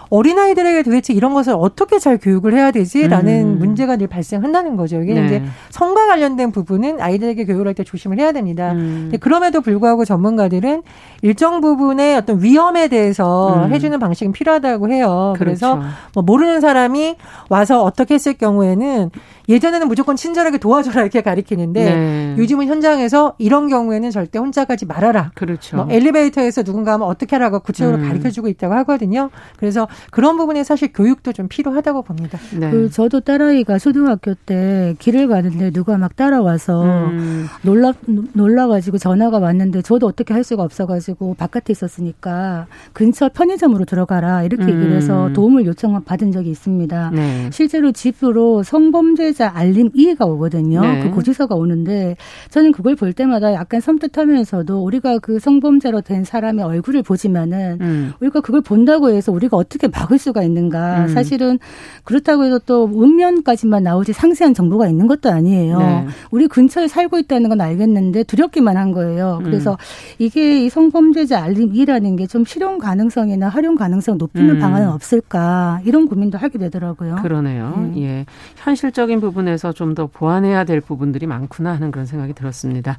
[0.10, 3.60] 어린아이들에게 도대체 이런 것을 어떻게 잘 교육을 해야 되지라는 음.
[3.60, 5.02] 문제가 늘 발생한다는 거죠.
[5.02, 5.26] 이게 네.
[5.26, 8.72] 이제 성과 관련된 부분은 아이들에게 교육을 할 때 조심을 해야 됩니다.
[8.72, 9.12] 음.
[9.20, 10.84] 그럼에도 불구하고 전문가들은
[11.22, 13.74] 일정 부분의 어떤 위험에 대해서 음.
[13.74, 15.34] 해주는 방식은 필요하다고 해요.
[15.38, 15.90] 그래서 그렇죠.
[16.14, 17.16] 뭐 모르는 사람이
[17.50, 19.12] 와서 어떻게 했을 경우에는
[19.48, 22.36] 예전에는 무조건 친절하게 도와줘라 이렇게 가리키는데 네.
[22.38, 25.32] 요즘은 현장에서 이런 경우에는 절대 혼자 가지 말아라.
[25.36, 25.78] 그렇죠.
[25.78, 28.08] 뭐 엘리베이터에서 누군가 하면 어떻게 하라고 구체적으로 음.
[28.08, 29.30] 가르쳐 주고 있다고 하거든요.
[29.58, 32.40] 그래서 그런 부분에 사실 교육도 좀 필요하다고 봅니다.
[32.58, 32.72] 네.
[32.72, 37.48] 그 저도 딸아이가 초등학교 때 길을 가는데 누가 막 따라와서 음.
[37.62, 37.94] 놀라
[38.34, 44.44] 놀라 가지고 전화가 왔는데 저도 어떻게 할 수가 없어 가지고 바깥에 있었으니까 근처 편의점으로 들어가라
[44.44, 44.70] 이렇게 음.
[44.70, 47.12] 얘기를 해서 도움을 요청 받은 적이 있습니다.
[47.14, 47.50] 네.
[47.52, 50.82] 실제로 집으로 성범죄 자 알림 이해가 오거든요.
[50.82, 51.00] 네.
[51.02, 52.16] 그 고지서가 오는데
[52.50, 58.14] 저는 그걸 볼 때마다 약간 섬뜩하면서도 우리가 그 성범죄로 된 사람의 얼굴을 보지만은 음.
[58.22, 61.04] 우리가 그걸 본다고 해서 우리가 어떻게 막을 수가 있는가.
[61.04, 61.08] 음.
[61.10, 61.60] 사실은
[62.04, 65.78] 그렇다고 해서 또 음면까지만 나오지 상세한 정보가 있는 것도 아니에요.
[65.80, 66.08] 네.
[66.32, 69.42] 우리 근처에 살고 있다는 건 알겠는데 두렵기만 한 거예요.
[69.44, 69.76] 그래서 음.
[70.20, 74.60] 이게 이 성범죄자 알림 이라는 게 좀 실용 가능성이나 활용 가능성 높이는 음.
[74.60, 77.18] 방안은 없을까 이런 고민도 하게 되더라고요.
[77.22, 77.92] 그러네요.
[77.94, 78.02] 네.
[78.04, 78.26] 예.
[78.58, 82.98] 현실적인 부분에서 좀 더 보완해야 될 부분들이 많구나 하는 그런 생각이 들었습니다.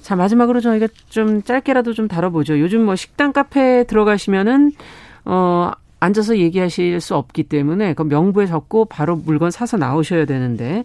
[0.00, 2.58] 자, 마지막으로 저희가 좀 짧게라도 좀 다뤄보죠.
[2.60, 4.72] 요즘 뭐 식당 카페에 들어가시면은,
[5.24, 5.70] 어,
[6.00, 10.82] 앉아서 얘기하실 수 없기 때문에 그 명부에 적고 바로 물건 사서 나오셔야 되는데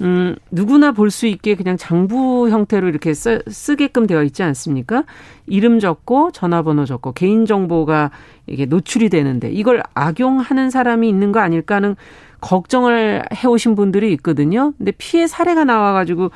[0.00, 5.04] 음, 누구나 볼 수 있게 그냥 장부 형태로 이렇게 쓰, 쓰게끔 되어 있지 않습니까?
[5.46, 8.10] 이름 적고 전화번호 적고 개인정보가
[8.48, 11.94] 이게 노출이 되는데 이걸 악용하는 사람이 있는 거 아닐까 하는
[12.40, 14.72] 걱정을 해오신 분들이 있거든요.
[14.78, 16.30] 근데 피해 사례가 나와가지고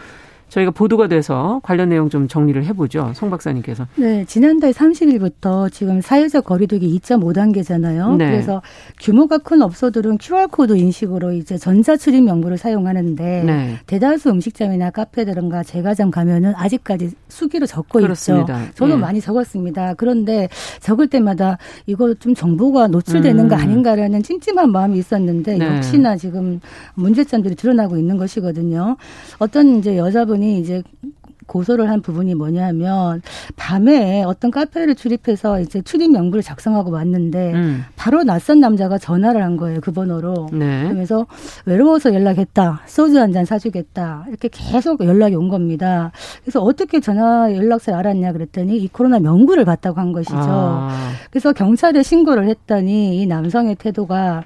[0.54, 3.10] 저희가 보도가 돼서 관련 내용 좀 정리를 해보죠.
[3.14, 3.88] 송 박사님께서.
[3.96, 8.16] 네, 지난달 30일부터 지금 사회적 거리두기 2.5단계잖아요.
[8.16, 8.30] 네.
[8.30, 8.62] 그래서
[9.00, 13.78] 규모가 큰 업소들은 QR코드 인식으로 이제 전자출입 명부를 사용하는데 네.
[13.86, 18.62] 대다수 음식점이나 카페들은가 제과점 가면은 아직까지 수기로 적고 그렇습니다.
[18.62, 18.74] 있죠.
[18.74, 19.00] 저도 네.
[19.00, 19.94] 많이 적었습니다.
[19.94, 23.48] 그런데 적을 때마다 이거 좀 정보가 노출되는 음.
[23.48, 25.76] 거 아닌가라는 찜찜한 마음이 있었는데 네.
[25.76, 26.60] 역시나 지금
[26.94, 28.96] 문제점들이 드러나고 있는 것이거든요.
[29.40, 30.82] 어떤 이제 여자분이 부분이 이제
[31.46, 33.20] 고소를 한 부분이 뭐냐면
[33.54, 37.84] 밤에 어떤 카페를 출입해서 이제 출입 명부를 작성하고 왔는데 음.
[37.96, 40.84] 바로 낯선 남자가 전화를 한 거예요 그 번호로 네.
[40.84, 41.26] 그러면서
[41.66, 47.98] 외로워서 연락했다 소주 한 잔 사주겠다 이렇게 계속 연락이 온 겁니다 그래서 어떻게 전화 연락처를
[47.98, 51.10] 알았냐 그랬더니 이 코로나 명부를 봤다고 한 것이죠 아.
[51.30, 54.44] 그래서 경찰에 신고를 했더니 이 남성의 태도가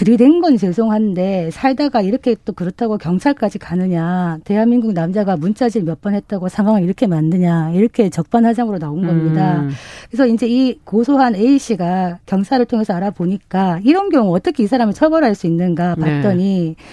[0.00, 6.48] 들이댄 건 죄송한데 살다가 이렇게 또 그렇다고 경찰까지 가느냐 대한민국 남자가 문자질 몇 번 했다고
[6.48, 9.60] 상황을 이렇게 만드냐 이렇게 적반하장으로 나온 겁니다.
[9.60, 9.70] 음.
[10.08, 15.34] 그래서 이제 이 고소한 A 씨가 경찰을 통해서 알아보니까 이런 경우 어떻게 이 사람을 처벌할
[15.34, 16.84] 수 있는가 봤더니 네.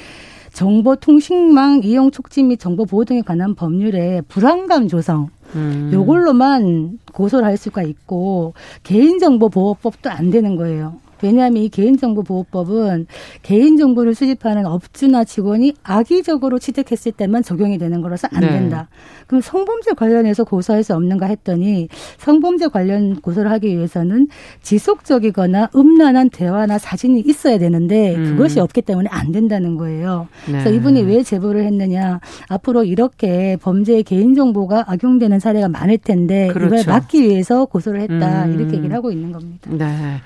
[0.52, 5.92] 정보통신망 이용 촉진 및 정보 보호 등에 관한 법률에 불안감 조성 음.
[5.94, 10.96] 요걸로만 고소를 할 수가 있고 개인정보보호법도 안 되는 거예요.
[11.22, 13.08] 왜냐하면 이 개인정보보호법은
[13.44, 18.50] 개인정보를 수집하는 업주나 직원이 악의적으로 취득했을 때만 적용이 되는 거라서 안 네.
[18.50, 18.88] 된다.
[19.28, 24.28] 그럼 성범죄 관련해서 고소할 수 없는가 했더니 성범죄 관련 고소를 하기 위해서는
[24.62, 28.24] 지속적이거나 음란한 대화나 사진이 있어야 되는데 음.
[28.24, 30.28] 그것이 없기 때문에 안 된다는 거예요.
[30.46, 30.54] 네.
[30.54, 32.20] 그래서 이분이 왜 제보를 했느냐.
[32.48, 36.76] 앞으로 이렇게 범죄에 개인정보가 악용되는 사례가 많을 텐데 그렇죠.
[36.76, 38.46] 이걸 막기 위해서 고소를 했다.
[38.46, 38.54] 음.
[38.54, 39.70] 이렇게 얘기를 하고 있는 겁니다.
[39.72, 40.18] 네.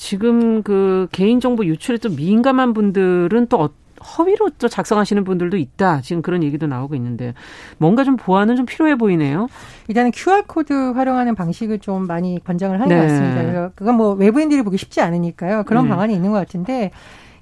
[0.00, 3.70] 지금 그 개인정보 유출에 좀 민감한 분들은 또 어,
[4.02, 6.00] 허위로 또 작성하시는 분들도 있다.
[6.00, 7.34] 지금 그런 얘기도 나오고 있는데
[7.76, 9.48] 뭔가 좀 보완은 좀 필요해 보이네요.
[9.88, 12.96] 일단은 QR 코드 활용하는 방식을 좀 많이 권장을 하는 네.
[12.96, 13.72] 것 같습니다.
[13.74, 15.64] 그건 뭐 외부인들이 보기 쉽지 않으니까요.
[15.64, 15.90] 그런 네.
[15.90, 16.92] 방안이 있는 것 같은데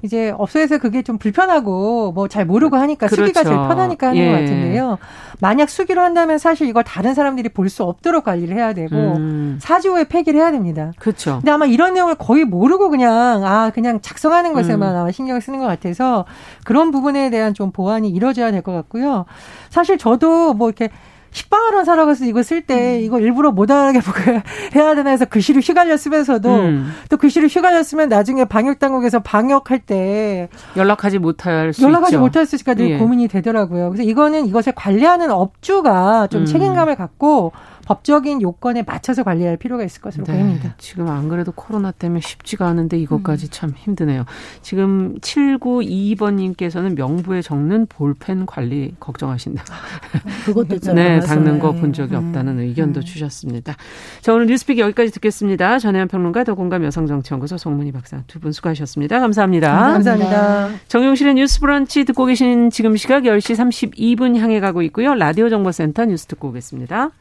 [0.03, 3.23] 이제 업소에서 그게 좀 불편하고 뭐 잘 모르고 하니까 그렇죠.
[3.27, 4.27] 수기가 제일 편하니까 하는 예.
[4.27, 4.99] 것 같은데요.
[5.41, 9.59] 만약 수기로 한다면 사실 이걸 다른 사람들이 볼 수 없도록 관리를 해야 되고 음.
[9.61, 10.93] 4주 후에 폐기를 해야 됩니다.
[10.99, 11.37] 그렇죠.
[11.39, 15.01] 근데 아마 이런 내용을 거의 모르고 그냥 아 그냥 작성하는 것에만 음.
[15.01, 16.25] 아마 신경을 쓰는 것 같아서
[16.65, 19.25] 그런 부분에 대한 좀 보완이 이루어져야 될 것 같고요.
[19.71, 20.91] 사실 저도 뭐 이렇게
[21.33, 23.05] 식빵을 사러 가서 이거 쓸때 음.
[23.05, 24.01] 이거 일부러 못 알아게
[24.75, 26.93] 해야 되나 해서 글씨를 휘갈려 쓰면서도 음.
[27.09, 32.21] 또 글씨를 휘갈려 쓰면 나중에 방역 당국에서 방역할 때 연락하지 못할 수 연락하지 있죠.
[32.21, 32.99] 못할 수 있으니까 늘 예.
[32.99, 33.91] 고민이 되더라고요.
[33.91, 36.47] 그래서 이거는 이것을 관리하는 업주가 좀 음.
[36.47, 37.53] 책임감을 갖고
[37.89, 40.35] 법적인 요건에 맞춰서 관리할 필요가 있을 것으로 네.
[40.35, 40.75] 보입니다.
[40.77, 43.49] 지금 안 그래도 코로나 때문에 쉽지가 않은데 이것까지 음.
[43.51, 44.27] 참 힘드네요.
[44.61, 49.65] 지금 7922번님께서는 명부에 적는 볼펜 관리 걱정하신다.
[50.45, 52.27] 그것도 네, 닦는 거 본 적이 음.
[52.27, 53.05] 없다는 의견도 음.
[53.05, 53.75] 주셨습니다.
[54.21, 55.79] 자, 오늘 뉴스픽 여기까지 듣겠습니다.
[55.79, 59.19] 전혜연 평론가 더공감 여성정치연구소 송문희 박사 두 분 수고하셨습니다.
[59.19, 59.71] 감사합니다.
[59.93, 60.31] 감사합니다.
[60.31, 60.81] 감사합니다.
[60.89, 65.15] 정용실의 뉴스 브런치 듣고 계신 지금 시각 10시 32분 향해 가고 있고요.
[65.15, 67.13] 라디오 정보센터 뉴스 듣고 오겠습니다.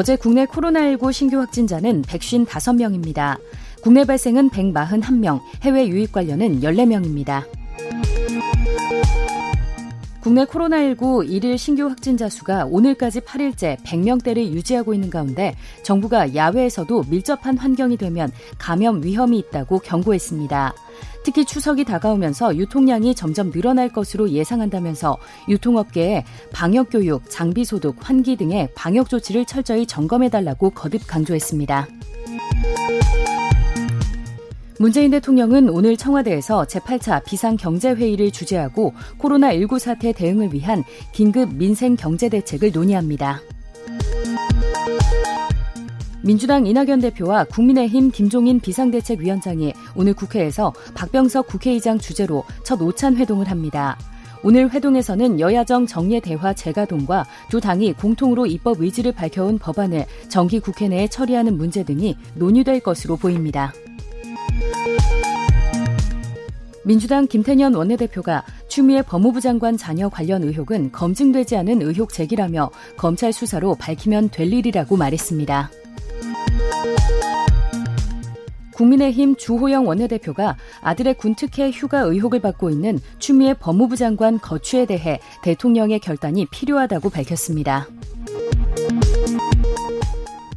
[0.00, 3.38] 어제 국내 코로나19 신규 확진자는 155명입니다.
[3.82, 7.44] 국내 발생은 141명, 해외 유입 관련은 14명입니다.
[10.22, 17.58] 국내 코로나19 일일 신규 확진자 수가 오늘까지 8일째 100명대를 유지하고 있는 가운데 정부가 야외에서도 밀접한
[17.58, 20.72] 환경이 되면 감염 위험이 있다고 경고했습니다.
[21.22, 29.44] 특히 추석이 다가오면서 유통량이 점점 늘어날 것으로 예상한다면서 유통업계에 방역교육, 장비소독, 환기 등의 방역 조치를
[29.44, 31.88] 철저히 점검해달라고 거듭 강조했습니다.
[34.78, 42.72] 문재인 대통령은 오늘 청와대에서 제8차 비상경제회의를 주재하고 코로나19 사태 대응을 위한 긴급 민생 경제 대책을
[42.72, 43.42] 논의합니다.
[46.22, 53.96] 민주당 이낙연 대표와 국민의힘 김종인 비상대책위원장이 오늘 국회에서 박병석 국회의장 주재로 첫 오찬 회동을 합니다.
[54.42, 60.88] 오늘 회동에서는 여야정 정례 대화 재가동과 두 당이 공통으로 입법 의지를 밝혀온 법안을 정기 국회
[60.88, 63.72] 내에 처리하는 문제 등이 논의될 것으로 보입니다.
[66.82, 73.74] 민주당 김태년 원내대표가 추미애 법무부 장관 자녀 관련 의혹은 검증되지 않은 의혹 제기라며 검찰 수사로
[73.74, 75.70] 밝히면 될 일이라고 말했습니다.
[78.74, 85.98] 국민의힘 주호영 원내대표가 아들의 군특혜 휴가 의혹을 받고 있는 추미애 법무부 장관 거취에 대해 대통령의
[85.98, 87.86] 결단이 필요하다고 밝혔습니다.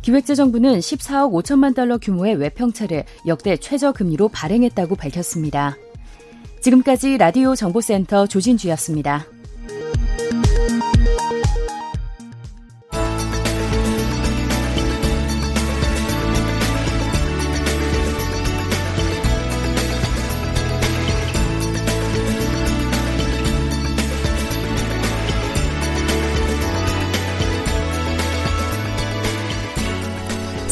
[0.01, 5.77] 기획재정부는 14억 5천만 달러 규모의 외평차를 역대 최저 금리로 발행했다고 밝혔습니다.
[6.61, 9.25] 지금까지 라디오 정보센터 조진주였습니다.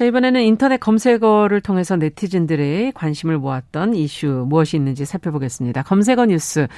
[0.00, 5.82] 자, 이번에는 인터넷 검색어를 통해서 네티즌들의 관심을 모았던 이슈 무엇이 있는지 살펴보겠습니다.
[5.82, 6.68] 검색어 뉴스.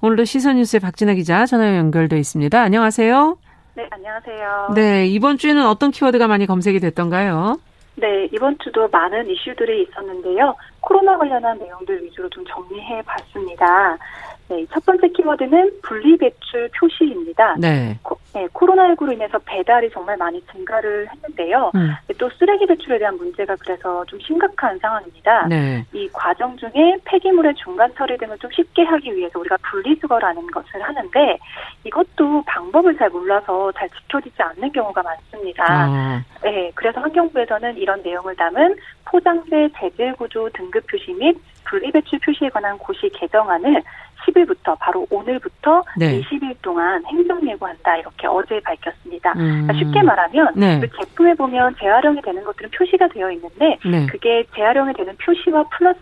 [0.00, 2.56] 오늘도 시선 뉴스의 박진아 기자 전화 연결돼 있습니다.
[2.56, 3.36] 안녕하세요.
[3.74, 4.68] 네, 안녕하세요.
[4.76, 7.58] 네, 이번 주에는 어떤 키워드가 많이 검색이 됐던가요?
[7.96, 10.54] 네, 이번 주도 많은 이슈들이 있었는데요.
[10.78, 13.98] 코로나 관련한 내용들 위주로 좀 정리해 봤습니다.
[14.48, 17.56] 네, 첫 번째 키워드는 분리배출 표시입니다.
[17.58, 17.98] 네.
[18.02, 21.70] 코, 네, 코로나19로 인해서 배달이 정말 많이 증가를 했는데요.
[21.74, 21.94] 음.
[22.16, 25.46] 또 쓰레기 배출에 대한 문제가 그래서 좀 심각한 상황입니다.
[25.48, 25.84] 네.
[25.92, 31.38] 이 과정 중에 폐기물의 중간 처리 등을 좀 쉽게 하기 위해서 우리가 분리수거라는 것을 하는데
[31.84, 35.64] 이것도 방법을 잘 몰라서 잘 지켜지지 않는 경우가 많습니다.
[35.68, 36.24] 아.
[36.42, 42.76] 네, 그래서 환경부에서는 이런 내용을 담은 포장재 재질 구조 등급 표시 및 분리배출 표시에 관한
[42.78, 43.82] 고시 개정안을
[44.28, 46.20] 10일부터 바로 오늘부터 네.
[46.20, 49.32] 20일 동안 행정 예고한다 이렇게 어제 밝혔습니다.
[49.32, 49.66] 음.
[49.66, 50.80] 그러니까 쉽게 말하면 네.
[50.80, 54.06] 그 제품에 보면 재활용이 되는 것들은 표시가 되어 있는데 네.
[54.06, 55.98] 그게 재활용이 되는 표시와 플러스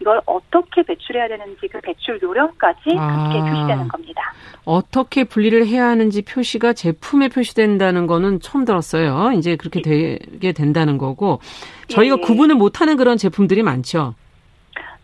[0.00, 3.44] 이걸 어떻게 배출해야 되는지 그 배출 요령까지 함께 아.
[3.44, 4.32] 표시되는 겁니다.
[4.64, 9.32] 어떻게 분리를 해야 하는지 표시가 제품에 표시된다는 거는 처음 들었어요.
[9.32, 10.18] 이제 그렇게 예.
[10.22, 11.40] 되게 된다는 거고
[11.88, 12.20] 저희가 예.
[12.20, 14.14] 구분을 못하는 그런 제품들이 많죠.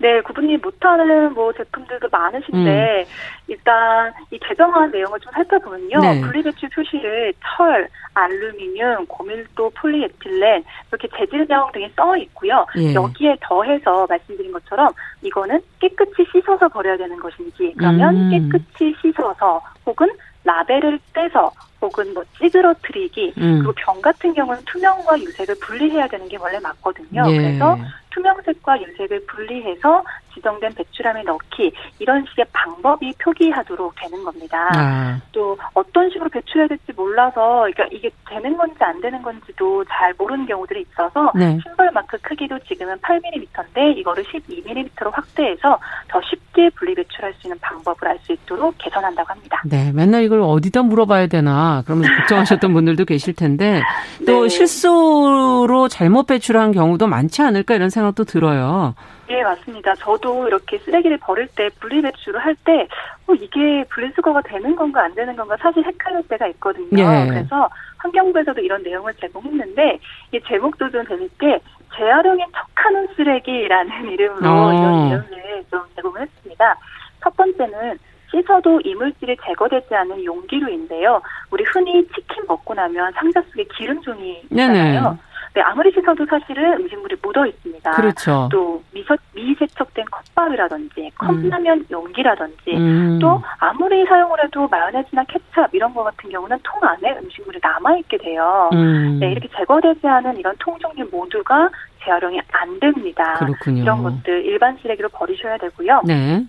[0.03, 3.45] 네, 구분이 못하는 뭐 제품들도 많으신데 음.
[3.47, 6.21] 일단 이 개정안 내용을 좀 살펴보면요, 네.
[6.21, 12.67] 분리배출 표시를 철, 알루미늄, 고밀도 폴리에틸렌 이렇게 재질명 등이 써 있고요.
[12.79, 12.93] 예.
[12.95, 18.31] 여기에 더해서 말씀드린 것처럼 이거는 깨끗이 씻어서 버려야 되는 것인지, 그러면 음.
[18.51, 20.11] 깨끗이 씻어서 혹은
[20.43, 23.59] 라벨을 떼서 혹은 뭐 찌그러뜨리기 음.
[23.59, 27.25] 그리고 병 같은 경우는 투명과 유색을 분리해야 되는 게 원래 맞거든요.
[27.27, 27.37] 예.
[27.37, 27.77] 그래서
[28.11, 34.69] 투명색과 유색을 분리해서 지정된 배출함에 넣기 이런 식의 방법이 표기하도록 되는 겁니다.
[34.75, 35.21] 아.
[35.33, 40.47] 또 어떤 식으로 배출해야 될지 몰라서 그러니까 이게 되는 건지 안 되는 건지도 잘 모르는
[40.47, 41.59] 경우들이 있어서 네.
[41.63, 48.09] 신발 마크 크기도 지금은 8mm인데 이거를 12mm로 확대해서 더 쉽게 분리 배출할 수 있는 방법을
[48.09, 49.61] 알 수 있도록 개선한다고 합니다.
[49.65, 53.81] 네, 맨날 이걸 어디다 물어봐야 되나 그러면서 걱정하셨던 분들도 계실 텐데
[54.27, 54.49] 또 네.
[54.49, 58.95] 실수로 잘못 배출한 경우도 많지 않을까 이런 생각도 들어요.
[59.33, 59.95] 예, 맞습니다.
[59.95, 62.87] 저도 이렇게 쓰레기를 버릴 때 분리배출을 할 때,
[63.27, 67.03] 어, 이게 분리수거가 되는 건가 안 되는 건가 사실 헷갈릴 때가 있거든요.
[67.03, 67.27] 예.
[67.29, 69.99] 그래서 환경부에서도 이런 내용을 제공했는데,
[70.33, 71.61] 이 제목도 좀 재밌게,
[71.97, 74.73] 재활용에 척하는 쓰레기라는 이름으로 어.
[74.73, 76.77] 이런 내용을 좀 제공을 했습니다.
[77.23, 77.99] 첫 번째는
[78.33, 81.21] 씻어도 이물질이 제거되지 않는 용기류인데요.
[81.51, 85.03] 우리 흔히 치킨 먹고 나면 상자 속에 기름종이 있잖아요.
[85.03, 85.17] 네네.
[85.55, 87.91] 네, 아무리 씻어도 사실은 음식물이 묻어 있습니다.
[87.91, 88.49] 그렇죠.
[88.51, 91.87] 또 미세, 미세척된 컵밥이라든지 컵라면 음.
[91.91, 93.19] 용기라든지 음.
[93.21, 98.17] 또 아무리 사용을 해도 마요네즈나 케찹 이런 거 같은 경우는 통 안에 음식물이 남아 있게
[98.17, 98.71] 돼요.
[98.73, 99.19] 음.
[99.21, 101.69] 네, 이렇게 제거되지 않은 이런 통 종류 모두가
[102.03, 103.35] 재활용이 안 됩니다.
[103.35, 103.83] 그렇군요.
[103.83, 106.01] 이런 것들 일반 쓰레기로 버리셔야 되고요.
[106.07, 106.43] 네.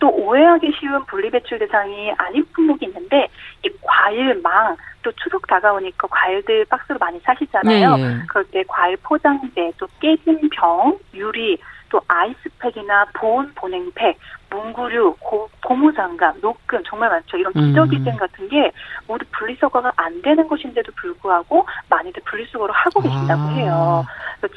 [0.00, 3.28] 또 오해하기 쉬운 분리배출 대상이 아닌 품목이 있는데
[3.64, 7.96] 이 과일, 망, 또 추석 다가오니까 과일들 박스로 많이 사시잖아요.
[7.96, 8.18] 네.
[8.28, 11.58] 그럴 때 과일 포장재, 또 깨진 병, 유리,
[11.90, 17.36] 또 아이스팩이나 보온 보냉팩, 문구류, 고, 고무장갑, 노끈 정말 많죠.
[17.36, 18.16] 이런 기저귀등 음.
[18.16, 18.72] 같은 게
[19.06, 23.48] 모두 분리수거가 안 되는 것인데도 불구하고 많이들 분리수거를 하고 계신다고 아.
[23.52, 24.06] 해요.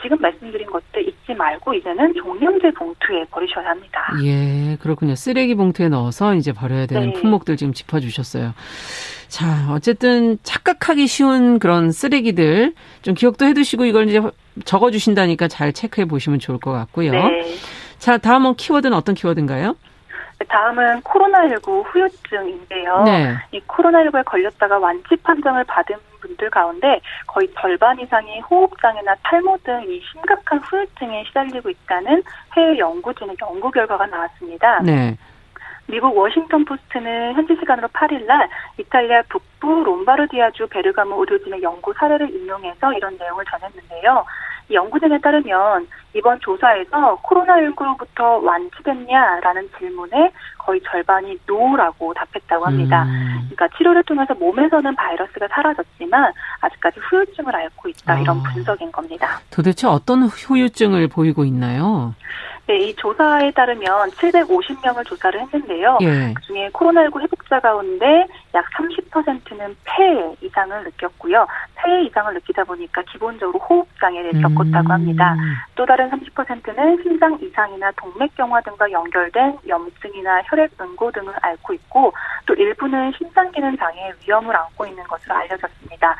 [0.01, 4.13] 지금 말씀드린 것들 잊지 말고 이제는 종량제 봉투에 버리셔야 합니다.
[4.23, 5.15] 예, 그렇군요.
[5.15, 7.13] 쓰레기 봉투에 넣어서 이제 버려야 되는 네.
[7.13, 8.53] 품목들 지금 짚어주셨어요.
[9.33, 14.21] 자, 어쨌든 착각하기 쉬운 그런 쓰레기들 좀 기억도 해두시고 이걸 이제
[14.63, 17.11] 적어주신다니까 잘 체크해 보시면 좋을 것 같고요.
[17.11, 17.43] 네.
[17.97, 19.75] 자, 다음은 키워드는 어떤 키워드인가요?
[20.47, 23.03] 다음은 코로나19 후유증인데요.
[23.05, 23.33] 네.
[23.53, 29.99] 이 코로나19에 걸렸다가 완치 판정을 받은 분들 가운데 거의 절반 이상이 호흡장애나 탈모 등 이
[30.11, 32.21] 심각한 후유증에 시달리고 있다는
[32.55, 34.81] 해외 연구진의 연구 결과가 나왔습니다.
[34.83, 35.17] 네.
[35.87, 42.93] 미국 워싱턴 포스트는 현지 시간으로 8일 날 이탈리아 북부 롬바르디아주 베르가모 의료진의 연구 사례를 인용해서
[42.93, 44.25] 이런 내용을 전했는데요.
[44.69, 53.03] 이 연구진에 따르면 이번 조사에서 코로나19로부터 완치됐냐라는 질문에 거의 절반이 no라고 답했다고 합니다.
[53.03, 53.49] 음.
[53.51, 58.43] 그러니까 치료를 통해서 몸에서는 바이러스가 사라졌지만 아직까지 후유증을 앓고 있다 이런 아.
[58.53, 59.39] 분석인 겁니다.
[59.51, 62.15] 도대체 어떤 후유증을 보이고 있나요?
[62.65, 65.97] 네, 이 조사에 따르면 750명을 조사를 했는데요.
[66.01, 66.33] 예.
[66.33, 71.45] 그중에 코로나19 회복자 가운데 약 30%는 폐 이상을 느꼈고요.
[71.75, 74.91] 폐 이상을 느끼다 보니까 기본적으로 호흡 장애를 겪었다고 음.
[74.91, 75.35] 합니다.
[75.75, 82.13] 또 다른 30%는 심장 이상이나 동맥경화 등과 연결된 염증이나 혈액 응고 등을 앓고 있고
[82.45, 86.15] 또 일부는 심장 기능 장애의 위험을 안고 있는 것으로 알려졌습니다.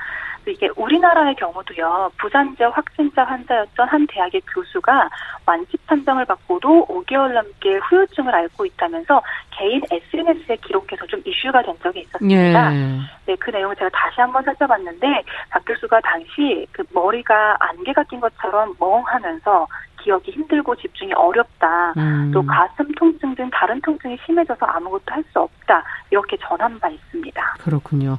[0.52, 2.12] 이게 우리나라의 경우도요.
[2.18, 5.10] 부산 지역 확진자 환자였던 한 대학의 교수가
[5.46, 12.02] 완치 판정을 받고도 5개월 넘게 후유증을 앓고 있다면서 개인 SNS에 기록해서 좀 이슈가 된 적이
[12.02, 12.76] 있었습니다.
[12.76, 13.00] 예.
[13.26, 18.74] 네, 그 내용을 제가 다시 한번 살펴봤는데 박 교수가 당시 그 머리가 안개가 낀 것처럼
[18.80, 19.68] 멍하면서
[20.04, 21.94] 기억이 힘들고 집중이 어렵다.
[21.98, 22.32] 음.
[22.34, 25.82] 또 가슴 통증 등 다른 통증이 심해져서 아무것도 할 수 없다.
[26.12, 27.56] 이렇게 전한 바 있습니다.
[27.62, 28.18] 그렇군요.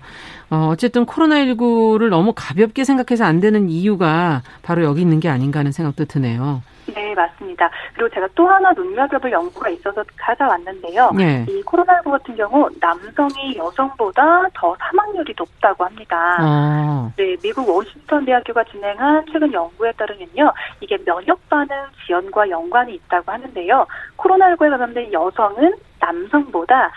[0.51, 5.71] 어, 어쨌든 코로나19를 너무 가볍게 생각해서 안 되는 이유가 바로 여기 있는 게 아닌가 하는
[5.71, 6.63] 생각도 드네요.
[6.95, 7.71] 네, 맞습니다.
[7.95, 11.11] 그리고 제가 또 하나 눈여겨볼 연구가 있어서 찾아왔는데요.
[11.17, 11.45] 네.
[11.49, 16.37] 이 코로나19 같은 경우 남성이 여성보다 더 사망률이 높다고 합니다.
[16.39, 17.11] 아.
[17.17, 20.53] 네, 미국 워싱턴 대학교가 진행한 최근 연구에 따르면요.
[20.81, 21.69] 이게 면역 반응
[22.07, 23.87] 지연과 연관이 있다고 하는데요.
[24.17, 26.91] 코로나19에 감염된 여성은 남성보다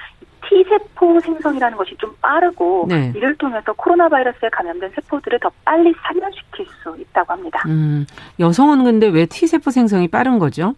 [0.49, 3.11] T세포 생성이라는 것이 좀 빠르고 네.
[3.15, 7.63] 이를 통해서 코로나 바이러스에 감염된 세포들을 더 빨리 살려시킬 수 있다고 합니다.
[7.67, 8.05] 음,
[8.39, 10.75] 여성은 근데 왜 T세포 생성이 빠른 거죠?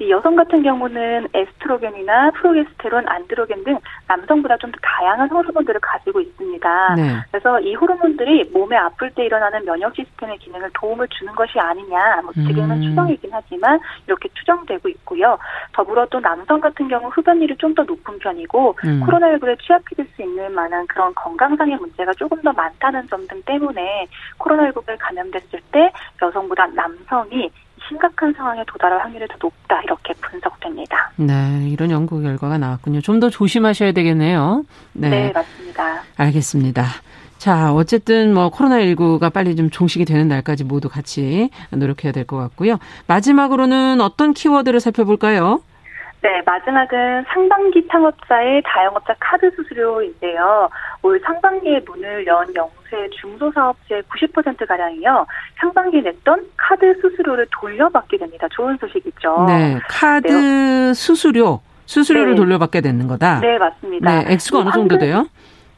[0.00, 3.78] 이 여성 같은 경우는 에스트로겐이나 프로게스테론, 안드로겐 등
[4.08, 6.94] 남성보다 좀 더 다양한 호르몬들을 가지고 있습니다.
[6.96, 7.02] 네.
[7.30, 12.32] 그래서 이 호르몬들이 몸에 아플 때 일어나는 면역 시스템의 기능을 도움을 주는 것이 아니냐, 뭐
[12.32, 12.82] 지금은 음.
[12.82, 15.38] 추정이긴 하지만 이렇게 추정되고 있고요.
[15.72, 19.00] 더불어 또 남성 같은 경우 흡연율이 좀 더 높은 편이고 음.
[19.04, 24.06] 코로나19에 취약해 질 수 있는 만한 그런 건강상의 문제가 조금 더 많다는 점 등 때문에
[24.38, 25.90] 코로나19에 감염됐을 때
[26.22, 27.50] 여성보다 남성이
[27.88, 31.10] 심각한 상황에 도달할 확률이 더 높다 이렇게 분석됩니다.
[31.16, 33.00] 네, 이런 연구 결과가 나왔군요.
[33.00, 34.64] 좀 더 조심하셔야 되겠네요.
[34.92, 36.02] 네, 네 맞습니다.
[36.16, 36.84] 알겠습니다.
[37.38, 42.78] 자, 어쨌든 뭐 코로나19가 빨리 좀 종식이 되는 날까지 모두 같이 노력해야 될 것 같고요.
[43.06, 45.60] 마지막으로는 어떤 키워드를 살펴볼까요?
[46.24, 50.70] 네, 마지막은 상반기 창업자의 다영업자 카드 수수료인데요.
[51.02, 55.26] 올 상반기에 문을 연 영세 중소사업체 90%가량이요.
[55.60, 58.48] 상반기에 냈던 카드 수수료를 돌려받게 됩니다.
[58.52, 59.44] 좋은 소식이죠.
[59.48, 60.94] 네, 카드 네.
[60.94, 62.36] 수수료, 수수료를 네.
[62.36, 63.40] 돌려받게 되는 거다.
[63.40, 64.10] 네, 맞습니다.
[64.10, 65.26] 네, 액수가 어느 정도 돼요?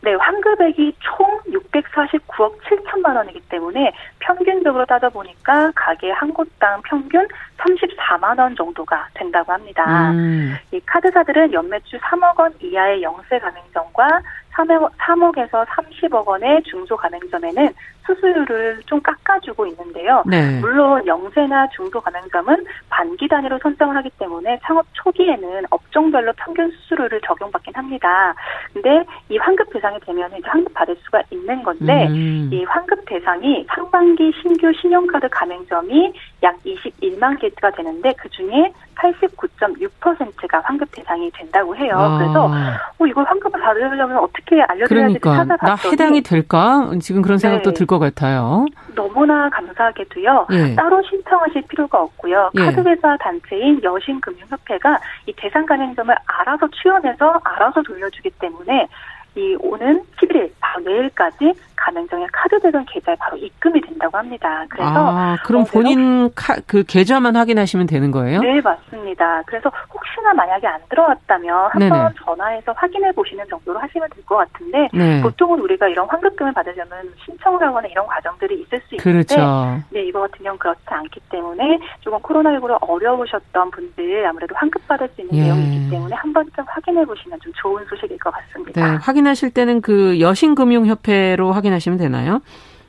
[0.06, 7.26] 네, 환급액이 총 649억 7천만 원이기 때문에 평균적으로 따져 보니까 가게 한 곳당 평균
[7.58, 10.12] 34만 원 정도가 된다고 합니다.
[10.12, 10.54] 음.
[10.70, 14.20] 이 카드사들은 연매출 3억 원 이하의 영세 가맹점과
[14.54, 17.74] 3억, 3억에서 30억 원의 중소 가맹점에는
[18.06, 20.22] 수수료를 좀 깎아주고 있는데요.
[20.26, 20.60] 네.
[20.60, 27.74] 물론 영세나 중소 가맹점은 반기 단위로 선정을 하기 때문에 창업 초기에는 업종별로 평균 수수료를 적용받긴
[27.74, 28.34] 합니다.
[28.72, 32.50] 근데 이 환급 대상이 되면 이제 환급 받을 수가 있는 건데 음.
[32.52, 40.88] 이 환급 대상이 상반기 신규 신용카드 가맹점이 약 21만 개가 되는데 그 중에 89.6%가 환급
[40.92, 41.94] 대상이 된다고 해요.
[41.96, 42.18] 아.
[42.18, 42.50] 그래서
[42.98, 46.90] 어, 이걸 환급을 받으려면 어떻게 알려드려야 될지 그러니까, 찾아봤더니 나 해당이 될까?
[47.00, 47.74] 지금 그런 생각도 네.
[47.74, 48.66] 들것 같아요.
[48.94, 50.46] 너무나 감사하게도요.
[50.52, 50.74] 예.
[50.74, 52.50] 따로 신청하실 필요가 없고요.
[52.56, 52.60] 예.
[52.64, 58.88] 카드회사 단체인 여신금융협회가 이 대상 가맹점을 알아서 취원해서 알아서 돌려주기 때문에
[59.36, 64.64] 이 오는 11일 바로 내일까지 가맹점의 카드 대금 계좌에 바로 입금이 된다고 합니다.
[64.70, 68.40] 그래서 아, 그럼 본인 카, 그 계좌만 확인하시면 되는 거예요?
[68.40, 69.42] 네, 맞습니다.
[69.46, 75.22] 그래서 혹시나 만약에 안 들어왔다면 한번 전화해서 확인해 보시는 정도로 하시면 될 것 같은데 네.
[75.22, 79.82] 보통은 우리가 이런 환급금을 받으려면 신청을 하거나 이런 과정들이 있을 수 있는데 그렇죠.
[79.90, 85.20] 네, 이거 같은 경우는 그렇지 않기 때문에 조금 코로나19로 어려우셨던 분들 아무래도 환급 받을 수
[85.20, 85.42] 있는 예.
[85.44, 88.84] 내용이기 때문에 한 번쯤 확인해 보시면 좀 좋은 소식일 것 같습니다.
[88.92, 92.40] 네, 확인하실 때는 그 여신금융협회로 확인 확인하시면 되나요?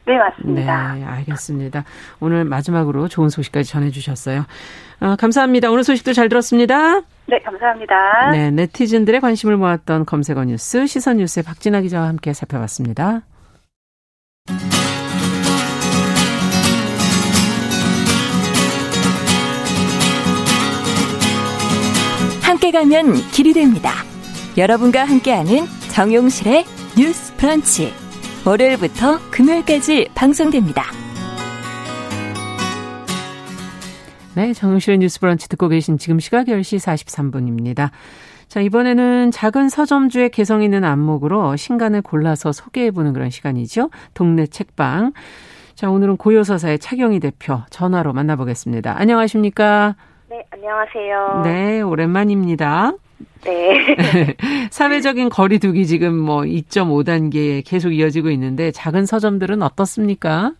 [0.05, 0.93] 네, 맞습니다.
[0.95, 1.83] 네, 알겠습니다.
[2.21, 4.45] 오늘 마지막으로 좋은 소식까지 전해주셨어요.
[5.01, 5.69] 어, 감사합니다.
[5.69, 7.01] 오늘 소식도 잘 들었습니다.
[7.27, 8.31] 네, 감사합니다.
[8.31, 13.21] 네, 네티즌들의 관심을 모았던 검색어 뉴스, 시선 뉴스의 박진아 기자와 함께 살펴봤습니다.
[22.43, 23.91] 함께 가면 길이 됩니다.
[24.57, 26.63] 여러분과 함께하는 정용실의
[26.97, 28.06] 뉴스 프런치.
[28.47, 30.83] 월요일부터 금요일까지 방송됩니다.
[34.37, 37.89] 네, 정용실의 뉴스 브런치 듣고 계신 지금 시각 10시 43분입니다.
[38.47, 43.89] 자, 이번에는 작은 서점주의 개성 있는 안목으로 신간을 골라서 소개해보는 그런 시간이죠.
[44.13, 45.11] 동네 책방.
[45.75, 48.97] 자, 오늘은 고요서사의 차경희 대표 전화로 만나보겠습니다.
[48.97, 49.97] 안녕하십니까?
[50.29, 51.41] 네, 안녕하세요.
[51.43, 52.93] 네, 오랜만입니다.
[53.43, 53.95] 네.
[54.71, 60.51] 사회적인 거리두기 지금 뭐 2.5단계 계속 이어지고 있는데 작은 서점들은 어떻습니까?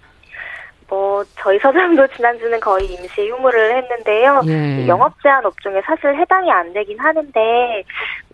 [0.90, 4.42] 뭐 저희 서점도 지난주는 거의 임시 휴무를 했는데요.
[4.48, 4.88] 예.
[4.88, 7.84] 영업 제한 업종에 사실 해당이 안 되긴 하는데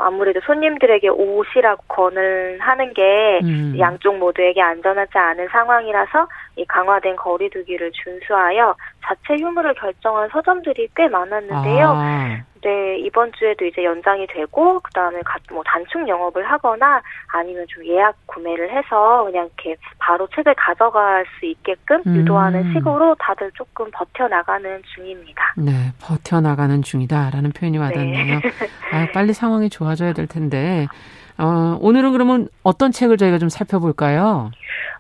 [0.04, 3.76] 아무래도 손님들에게 오시라고 권을 하는 게 음.
[3.80, 6.28] 양쪽 모두에게 안전하지 않은 상황이라서
[6.58, 11.88] 이 강화된 거리두기를 준수하여 자체 휴무를 결정한 서점들이 꽤 많았는데요.
[11.88, 12.44] 아.
[12.64, 15.20] 네, 이번 주에도 이제 연장이 되고 그 다음에
[15.52, 21.46] 뭐 단축 영업을 하거나 아니면 좀 예약 구매를 해서 그냥 이렇게 바로 책을 가져갈 수
[21.46, 22.16] 있게끔 음.
[22.16, 25.54] 유도하는 식으로 다들 조금 버텨 나가는 중입니다.
[25.58, 28.40] 네, 버텨 나가는 중이다라는 표현이 와닿네요.
[28.40, 28.42] 네.
[28.94, 30.88] 아, 빨리 상황이 좋아 져야 될 텐데.
[31.38, 34.52] 어, 오늘은 그러면 어떤 책을 저희가 좀 살펴볼까요?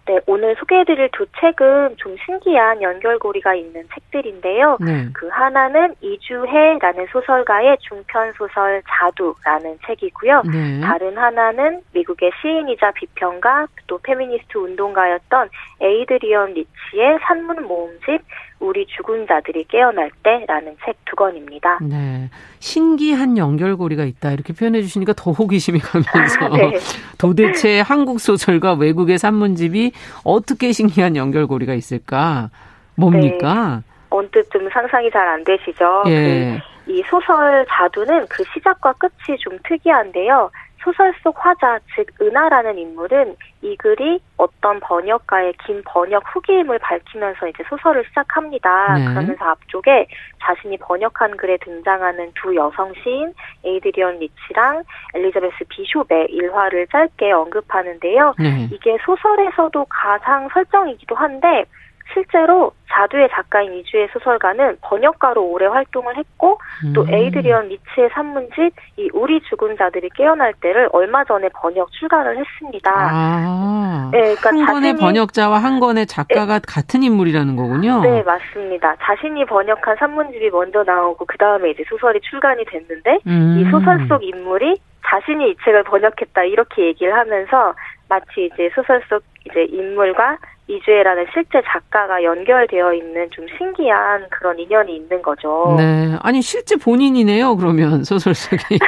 [0.05, 4.77] 네, 오늘 소개해드릴 두 책은 좀 신기한 연결고리가 있는 책들인데요.
[4.81, 5.07] 네.
[5.13, 10.41] 그 하나는 이주혜라는 소설가의 중편 소설 자두라는 책이고요.
[10.51, 10.81] 네.
[10.81, 15.49] 다른 하나는 미국의 시인이자 비평가 또 페미니스트 운동가였던
[15.79, 18.21] 에이드리언 리치의 산문 모음집
[18.59, 21.77] 우리 죽은 자들이 깨어날 때라는 책 두 권입니다.
[21.81, 22.29] 네.
[22.59, 24.31] 신기한 연결고리가 있다.
[24.31, 26.79] 이렇게 표현해 주시니까 더 호기심이 가면서 네.
[27.19, 29.91] 도대체 한국 소설과 외국의 산문집이
[30.23, 32.49] 어떻게 신기한 연결고리가 있을까?
[32.95, 33.81] 뭡니까?
[33.85, 33.93] 네.
[34.09, 36.03] 언뜻 좀 상상이 잘 안 되시죠?
[36.07, 36.59] 예.
[36.59, 40.51] 그 이 소설 자두는 그 시작과 끝이 좀 특이한데요.
[40.83, 47.63] 소설 속 화자, 즉 은하라는 인물은 이 글이 어떤 번역가의 긴 번역 후기임을 밝히면서 이제
[47.69, 48.95] 소설을 시작합니다.
[48.95, 49.05] 네.
[49.05, 50.07] 그러면서 앞쪽에
[50.41, 54.83] 자신이 번역한 글에 등장하는 두 여성 시인 에이드리언 리치랑
[55.15, 58.35] 엘리자베스 비숍의 일화를 짧게 언급하는데요.
[58.39, 58.67] 네.
[58.71, 61.65] 이게 소설에서도 가상 설정이기도 한데
[62.11, 66.93] 실제로 자두의 작가인 이주혜 소설가는 번역가로 오래 활동을 했고 음.
[66.93, 72.91] 또 에이드리언 리치의 산문집 이 우리 죽은 자들이 깨어날 때를 얼마 전에 번역 출간을 했습니다.
[72.93, 76.65] 아, 네, 그러니까 한 권의 번역자와 한 권의 작가가 네.
[76.67, 78.01] 같은 인물이라는 거군요.
[78.01, 78.95] 네, 맞습니다.
[79.01, 83.57] 자신이 번역한 산문집이 먼저 나오고 그 다음에 이제 소설이 출간이 됐는데 음.
[83.59, 84.75] 이 소설 속 인물이
[85.07, 87.73] 자신이 이 책을 번역했다 이렇게 얘기를 하면서
[88.07, 90.37] 마치 이제 소설 속 이제 인물과
[90.67, 95.75] 이주혜라는 실제 작가가 연결되어 있는 좀 신기한 그런 인연이 있는 거죠.
[95.77, 96.17] 네.
[96.21, 98.79] 아니, 실제 본인이네요, 그러면, 소설 속의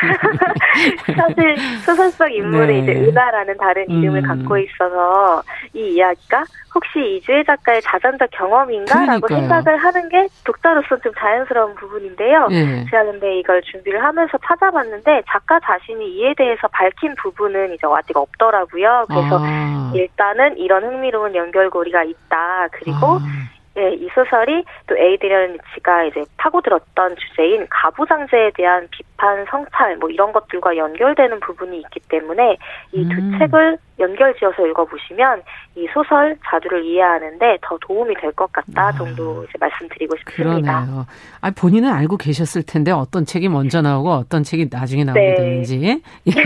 [1.15, 2.79] 사실, 소설 속 인물은 네.
[2.79, 4.27] 이제 은하라는 다른 이름을 음.
[4.27, 6.45] 갖고 있어서 이 이야기가
[6.75, 12.47] 혹시 이주혜 작가의 자전적 경험인가라고 생각을 하는 게 독자로서 좀 자연스러운 부분인데요.
[12.49, 12.85] 네.
[12.91, 19.05] 제가 근데 이걸 준비를 하면서 찾아봤는데 작가 자신이 이에 대해서 밝힌 부분은 이제 아직 없더라고요.
[19.07, 19.91] 그래서 아.
[19.95, 22.67] 일단은 이런 흥미로운 연결 고리가 있다.
[22.71, 23.55] 그리고 아.
[23.75, 30.31] 네, 이 소설이 또 에이드리언 리치가 이제 파고들었던 주제인 가부장제에 대한 비판, 성찰 뭐 이런
[30.31, 32.57] 것들과 연결되는 부분이 있기 때문에
[32.93, 33.37] 이두 음.
[33.37, 35.41] 책을 연결지어서 읽어보시면
[35.75, 40.83] 이 소설 자두를 이해하는데 더 도움이 될 것 같다 아, 정도 이제 말씀드리고 싶습니다.
[40.85, 41.05] 그러네요.
[41.41, 45.35] 아 본인은 알고 계셨을 텐데 어떤 책이 먼저 나오고 어떤 책이 나중에 나오게 네.
[45.35, 46.41] 되는지 예.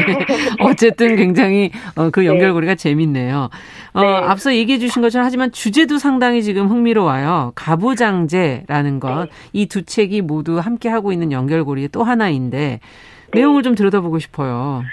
[0.61, 2.27] 어쨌든 굉장히 어, 그 네.
[2.27, 2.75] 연결고리가 네.
[2.75, 3.49] 재밌네요.
[3.93, 4.07] 어, 네.
[4.07, 7.53] 앞서 얘기해 주신 것처럼 하지만 주제도 상당히 지금 흥미로워요.
[7.55, 9.85] 가부장제라는 것 이두 네.
[9.85, 12.79] 책이 모두 함께 하고 있는 연결고리의 또 하나인데
[13.31, 13.39] 네.
[13.39, 14.83] 내용을 좀 들여다보고 싶어요.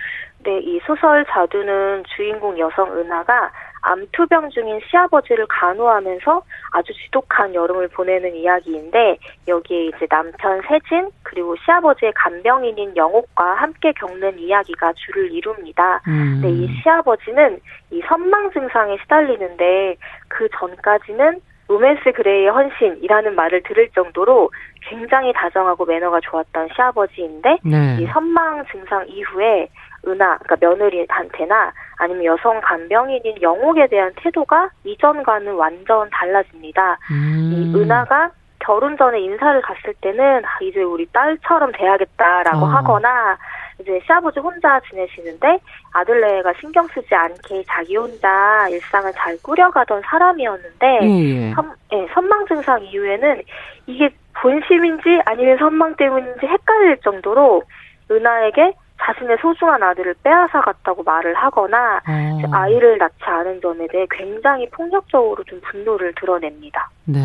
[0.46, 3.50] 네, 이 소설 자두는 주인공 여성 은하가
[3.82, 9.18] 암투병 중인 시아버지를 간호하면서 아주 지독한 여름을 보내는 이야기인데
[9.48, 16.00] 여기에 이제 남편 세진 그리고 시아버지의 간병인인 영옥과 함께 겪는 이야기가 주를 이룹니다.
[16.06, 16.40] 음.
[16.40, 17.58] 네, 이 시아버지는
[17.90, 19.96] 이 선망 증상에 시달리는데
[20.28, 24.50] 그 전까지는 로맨스 그레이의 헌신이라는 말을 들을 정도로
[24.82, 27.96] 굉장히 다정하고 매너가 좋았던 시아버지인데 네.
[28.00, 29.68] 이 선망 증상 이후에
[30.06, 36.98] 은하, 그러니까 며느리한테나 아니면 여성 간병인인 영옥에 대한 태도가 이전과는 완전 달라집니다.
[37.10, 37.52] 음.
[37.52, 42.68] 이 은하가 결혼 전에 인사를 갔을 때는 아, 이제 우리 딸처럼 돼야겠다라고 어.
[42.68, 43.36] 하거나
[43.80, 45.58] 이제 시아버지 혼자 지내시는데
[45.92, 51.52] 아들네가 신경 쓰지 않게 자기 혼자 일상을 잘 꾸려가던 사람이었는데 예, 예.
[51.52, 53.42] 선, 예, 선망 증상 이후에는
[53.86, 57.62] 이게 본심인지 아니면 선망 때문인지 헷갈릴 정도로
[58.10, 58.72] 은하에게
[59.02, 62.40] 자신의 소중한 아들을 빼앗아 갔다고 말을 하거나 어.
[62.50, 66.90] 아이를 낳지 않은 점에 대해 굉장히 폭력적으로 좀 분노를 드러냅니다.
[67.04, 67.20] 네.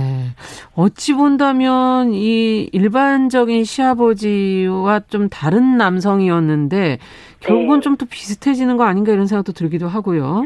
[0.75, 6.99] 어찌 본다면 이 일반적인 시아버지와 좀 다른 남성이었는데
[7.39, 7.81] 결국은 네.
[7.81, 10.43] 좀더 비슷해지는 거 아닌가 이런 생각도 들기도 하고요.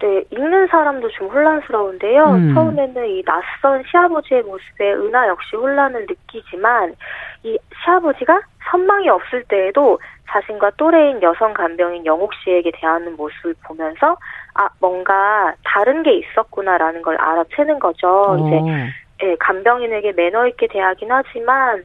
[0.00, 2.24] 네, 읽는 사람도 좀 혼란스러운데요.
[2.24, 2.54] 음.
[2.54, 6.94] 처음에는 이 낯선 시아버지의 모습에 은하 역시 혼란을 느끼지만
[7.42, 9.98] 이 시아버지가 선망이 없을 때에도
[10.28, 14.16] 자신과 또래인 여성 간병인 영옥 씨에게 대하는 모습을 보면서
[14.54, 18.08] 아 뭔가 다른 게 있었구나라는 걸 알아채는 거죠.
[18.08, 18.32] 오.
[18.32, 18.38] 어.
[18.38, 21.84] 이제 예, 간병인에게 매너 있게 대하긴 하지만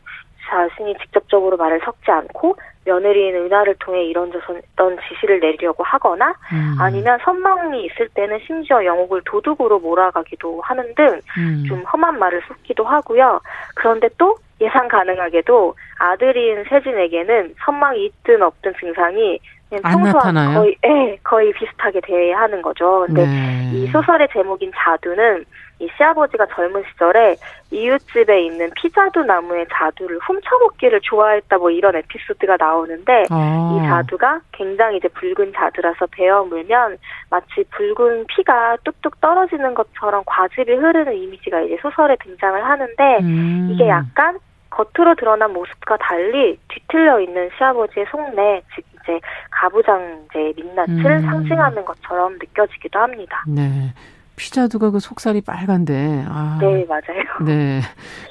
[0.50, 4.62] 자신이 직접적으로 말을 섞지 않고 며느리인 은하를 통해 이런저런
[5.08, 6.76] 지시를 내리려고 하거나 음.
[6.80, 11.84] 아니면 선망이 있을 때는 심지어 영옥을 도둑으로 몰아가기도 하는 등좀 음.
[11.86, 13.42] 험한 말을 쏟기도 하고요.
[13.76, 19.39] 그런데 또 예상 가능하게도 아들인 세진에게는 선망이 있든 없든 증상이
[19.70, 23.05] 평소와 거의 네, 거의 비슷하게 대하는 거죠.
[23.05, 23.72] 근데 네.
[23.74, 25.45] 이 소설의 제목인 자두는
[25.82, 27.38] 이 시아버지가 젊은 시절에
[27.72, 33.78] 이웃집에 있는 피자두 나무의 자두를 훔쳐먹기를 좋아했다 뭐 이런 에피소드가 나오는데 아.
[33.80, 36.97] 이 자두가 굉장히 이제 붉은 자두라서 베어 물면
[37.30, 43.70] 마치 붉은 피가 뚝뚝 떨어지는 것처럼 과즙이 흐르는 이미지가 이제 소설에 등장을 하는데 음.
[43.72, 44.38] 이게 약간
[44.70, 49.20] 겉으로 드러난 모습과 달리 뒤틀려 있는 시아버지의 속내, 즉 이제
[49.51, 51.22] 가부장제 민낯을 음.
[51.22, 53.43] 상징하는 것처럼 느껴지기도 합니다.
[53.47, 53.93] 네.
[54.36, 56.24] 피자두가 그 속살이 빨간데.
[56.28, 56.57] 아.
[56.61, 57.24] 네, 맞아요.
[57.45, 57.82] 네.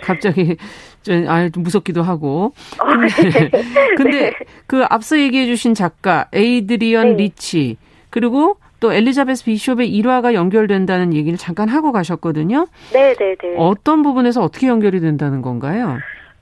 [0.03, 0.57] 갑자기
[1.03, 2.53] 좀, 아, 좀 무섭기도 하고.
[2.81, 3.95] 어, 근데, 네.
[3.97, 4.33] 근데 네.
[4.67, 7.25] 그 앞서 얘기해 주신 작가 에이드리언 네.
[7.25, 7.77] 리치
[8.11, 12.67] 그리고 또 엘리자베스 비숍의 일화가 연결된다는 얘기를 잠깐 하고 가셨거든요.
[12.93, 13.55] 네, 네, 네.
[13.59, 15.99] 어떤 부분에서 어떻게 연결이 된다는 건가요?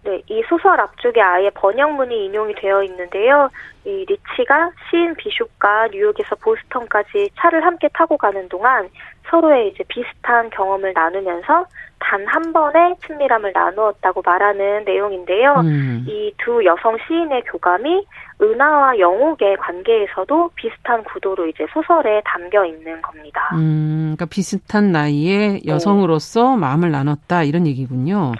[0.06, 3.50] 네, 이 소설 앞쪽에 아예 번역문이 인용이 되어 있는데요.
[3.84, 8.88] 이 리치가 시인 비숍과 뉴욕에서 보스턴까지 차를 함께 타고 가는 동안
[9.28, 11.66] 서로의 이제 비슷한 경험을 나누면서
[11.98, 15.54] 단 한 번의 친밀함을 나누었다고 말하는 내용인데요.
[15.60, 16.04] 음.
[16.06, 18.04] 이 두 여성 시인의 교감이
[18.40, 23.50] 은하와 영옥의 관계에서도 비슷한 구도로 이제 소설에 담겨 있는 겁니다.
[23.54, 26.60] 음, 그러니까 비슷한 나이에 여성으로서 네.
[26.60, 28.32] 마음을 나눴다 이런 얘기군요.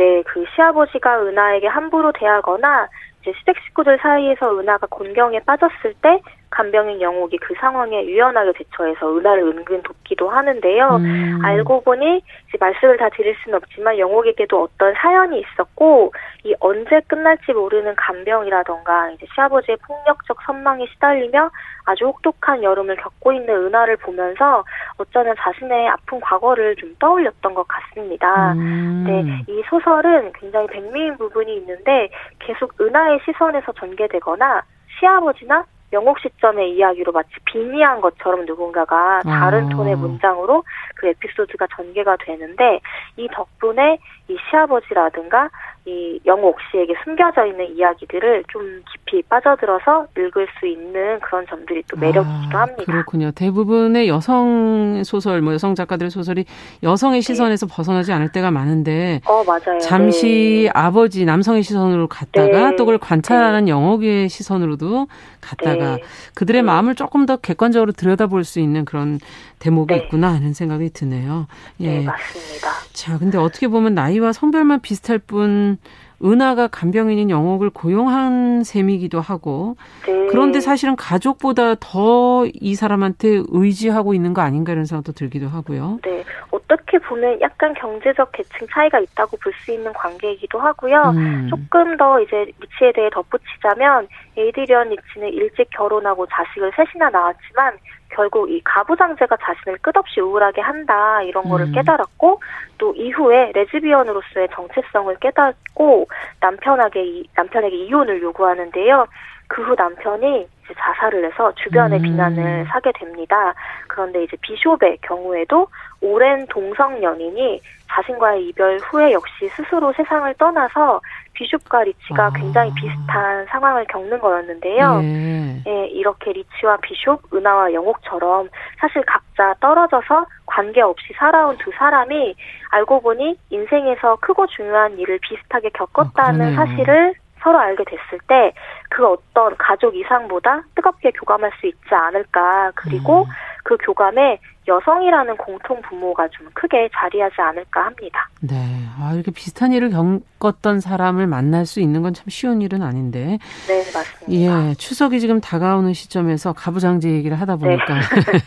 [0.00, 2.88] 네, 그 시아버지가 은하에게 함부로 대하거나
[3.20, 9.42] 이제 시댁 식구들 사이에서 은하가 곤경에 빠졌을 때 간병인 영옥이 그 상황에 유연하게 대처해서 은하를
[9.44, 10.96] 은근 돕기도 하는데요.
[10.96, 11.38] 음.
[11.44, 16.12] 알고 보니 이제 말씀을 다 드릴 수는 없지만 영옥에게도 어떤 사연이 있었고
[16.44, 21.50] 이 언제 끝날지 모르는 간병이라던가 이제 시아버지의 폭력적 선망에 시달리며
[21.84, 24.64] 아주 혹독한 여름을 겪고 있는 은하를 보면서
[24.98, 28.52] 어쩌면 자신의 아픈 과거를 좀 떠올렸던 것 같습니다.
[28.54, 29.04] 음.
[29.06, 34.62] 네, 이 소설은 굉장히 백미인 부분이 있는데 계속 은하의 시선에서 전개되거나
[34.98, 39.68] 시아버지나 영옥 시점의 이야기로 마치 빙의한 것처럼 누군가가 다른 아.
[39.70, 40.64] 톤의 문장으로
[40.96, 42.80] 그 에피소드가 전개가 되는데
[43.16, 45.50] 이 덕분에 이 시아버지라든가
[45.86, 51.96] 이 영옥 씨에게 숨겨져 있는 이야기들을 좀 깊이 빠져들어서 읽을 수 있는 그런 점들이 또
[51.96, 52.84] 매력이기도 아, 합니다.
[52.84, 53.30] 그렇군요.
[53.30, 56.44] 대부분의 여성 소설, 뭐 여성 작가들의 소설이
[56.82, 57.26] 여성의 네.
[57.26, 57.74] 시선에서 네.
[57.74, 59.78] 벗어나지 않을 때가 많은데, 어 맞아요.
[59.80, 60.70] 잠시 네.
[60.74, 62.76] 아버지 남성의 시선으로 갔다가 네.
[62.76, 63.70] 또 그걸 관찰하는 네.
[63.70, 65.06] 영옥의 시선으로도
[65.40, 66.02] 갔다가 네.
[66.34, 69.18] 그들의 마음을 조금 더 객관적으로 들여다볼 수 있는 그런
[69.60, 71.46] 대목이 있구나 하는 생각이 드네요.
[71.80, 72.00] 예.
[72.00, 72.68] 네, 맞습니다.
[72.92, 75.78] 자, 근데 어떻게 보면 나이와 성별만 비슷할 뿐
[76.22, 79.76] 은하가 간병인인 영옥을 고용한 셈이기도 하고
[80.06, 80.26] 네.
[80.30, 85.98] 그런데 사실은 가족보다 더 이 사람한테 의지하고 있는 거 아닌가 이런 생각도 들기도 하고요.
[86.02, 86.24] 네.
[86.50, 91.12] 어떻게 보면 약간 경제적 계층 차이가 있다고 볼 수 있는 관계이기도 하고요.
[91.16, 91.48] 음.
[91.50, 97.74] 조금 더 이제 리치에 대해 덧붙이자면 에이드리언 리치는 일찍 결혼하고 자식을 셋이나 낳았지만
[98.10, 101.72] 결국 이 가부장제가 자신을 끝없이 우울하게 한다 이런 거를 음.
[101.72, 102.40] 깨달았고
[102.78, 106.08] 또 이후에 레즈비언으로서의 정체성을 깨닫고
[106.40, 109.06] 남편에게 남편에게 이혼을 요구하는데요.
[109.50, 112.02] 그 후 남편이 이제 자살을 해서 주변의 음.
[112.02, 113.52] 비난을 사게 됩니다.
[113.88, 115.66] 그런데 이제 비숍의 경우에도
[116.00, 121.00] 오랜 동성 연인이 자신과의 이별 후에 역시 스스로 세상을 떠나서
[121.32, 122.30] 비숍과 리치가 아.
[122.30, 125.00] 굉장히 비슷한 상황을 겪는 거였는데요.
[125.02, 125.62] 예.
[125.66, 128.48] 예, 이렇게 리치와 비숍, 은하와 영옥처럼
[128.78, 132.34] 사실 각자 떨어져서 관계없이 살아온 두 사람이
[132.70, 138.52] 알고 보니 인생에서 크고 중요한 일을 비슷하게 겪었다는 아, 사실을 서로 알게 됐을 때
[138.90, 143.26] 그 어떤 가족 이상보다 뜨겁게 교감할 수 있지 않을까 그리고 음.
[143.62, 148.28] 그 교감에 여성이라는 공통 부모가 좀 크게 자리하지 않을까 합니다.
[148.40, 148.56] 네.
[148.98, 153.38] 아, 이렇게 비슷한 일을 겪었던 사람을 만날 수 있는 건 참 쉬운 일은 아닌데.
[153.68, 154.70] 네, 맞습니다.
[154.70, 154.74] 예.
[154.74, 158.00] 추석이 지금 다가오는 시점에서 가부장제 얘기를 하다 보니까.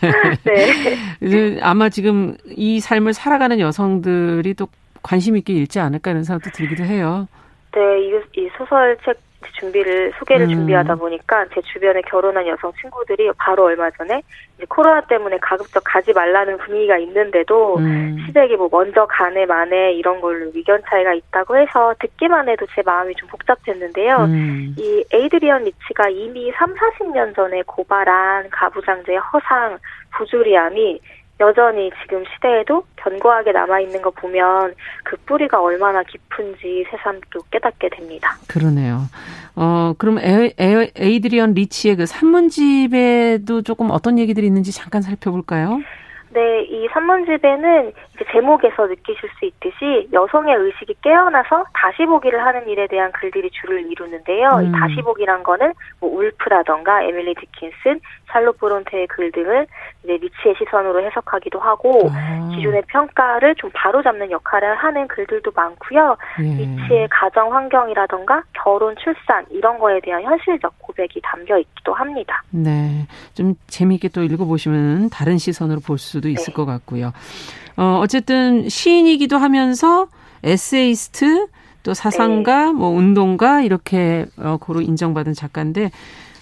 [0.44, 0.68] 네.
[1.22, 1.60] 네.
[1.62, 4.68] 아마 지금 이 삶을 살아가는 여성들이 또
[5.02, 7.28] 관심 있게 읽지 않을까 이런 생각도 들기도 해요.
[7.74, 9.18] 네, 이, 이 소설책
[9.60, 10.50] 준비를 소개를 음.
[10.50, 14.22] 준비하다 보니까 제 주변에 결혼한 여성 친구들이 바로 얼마 전에
[14.58, 18.18] 이제 코로나 때문에 가급적 가지 말라는 분위기가 있는데도 음.
[18.26, 23.14] 시댁이 뭐 먼저 가네 마네 이런 걸로 의견 차이가 있다고 해서 듣기만 해도 제 마음이
[23.16, 24.16] 좀 복잡했는데요.
[24.18, 24.76] 음.
[24.78, 29.78] 이 에이드리언 리치가 이미 3, 40년 전에 고발한 가부장제의 허상
[30.16, 31.00] 부조리함이
[31.40, 38.36] 여전히 지금 시대에도 견고하게 남아있는 거 보면 그 뿌리가 얼마나 깊은지 새삼 또 깨닫게 됩니다.
[38.48, 39.02] 그러네요.
[39.56, 45.82] 어, 그럼 에, 에, 에이드리언 리치의 그 산문집에도 조금 어떤 얘기들이 있는지 잠깐 살펴볼까요?
[46.34, 52.88] 네, 이 산문집에는 이제 제목에서 느끼실 수 있듯이 여성의 의식이 깨어나서 다시 보기를 하는 일에
[52.88, 54.50] 대한 글들이 주를 이루는데요.
[54.58, 54.66] 음.
[54.66, 58.00] 이 다시 보기란 거는 뭐 울프라던가 에밀리 디킨슨,
[58.32, 59.66] 샬롯 브론테의 글 등을
[60.04, 62.50] 이제 리치의 시선으로 해석하기도 하고 아.
[62.56, 66.16] 기존의 평가를 좀 바로잡는 역할을 하는 글들도 많고요.
[66.40, 66.44] 예.
[66.44, 72.44] 리치의 가정 환경이라던가 결혼, 출산 이런 거에 대한 현실적 고백이 담겨 있기도 합니다.
[72.52, 76.54] 네, 좀 재미있게 또 읽어보시면 다른 시선으로 볼 수도 있을 네.
[76.54, 77.12] 것 같고요.
[77.76, 80.08] 어, 어쨌든 시인이기도 하면서
[80.44, 81.48] 에세이스트
[81.82, 82.72] 또 사상가, 네.
[82.72, 85.90] 뭐 운동가 이렇게 어, 고로 인정받은 작가인데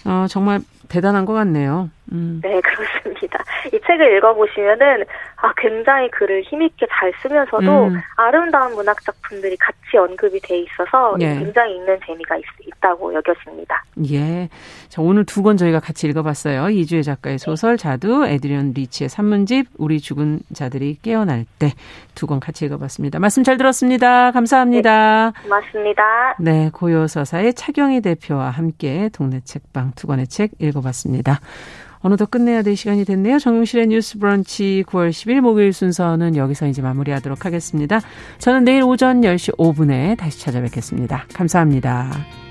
[0.04, 0.60] 어, 정말
[0.92, 1.88] 대단한 것 같네요.
[2.12, 2.40] 음.
[2.42, 3.42] 네, 그렇습니다.
[3.72, 5.04] 이 책을 읽어보시면은,
[5.36, 7.96] 아, 굉장히 글을 힘있게 잘 쓰면서도 음.
[8.16, 11.36] 아름다운 문학 작품들이 같이 언급이 돼 있어서 예.
[11.38, 12.42] 굉장히 읽는 재미가 있,
[12.80, 13.84] 다고 여겨집니다.
[14.12, 14.48] 예.
[14.88, 16.68] 자, 오늘 두 권 저희가 같이 읽어봤어요.
[16.70, 21.70] 이주혜 작가의 소설 자두, 에드리언 리치의 산문집, 우리 죽은 자들이 깨어날 때
[22.14, 23.18] 두 권 같이 읽어봤습니다.
[23.20, 24.32] 말씀 잘 들었습니다.
[24.32, 25.32] 감사합니다.
[25.34, 26.36] 네, 고맙습니다.
[26.40, 31.40] 네, 고요서사의 차경희 대표와 함께 동네 책방 두 권의 책 읽어 봤습니다.
[32.00, 33.38] 어느덧 끝내야 될 시간이 됐네요.
[33.38, 38.00] 정용실의 뉴스 브런치 9월 10일 목요일 순서는 여기서 이제 마무리하도록 하겠습니다.
[38.38, 41.26] 저는 내일 오전 10시 5분에 다시 찾아뵙겠습니다.
[41.32, 42.41] 감사합니다.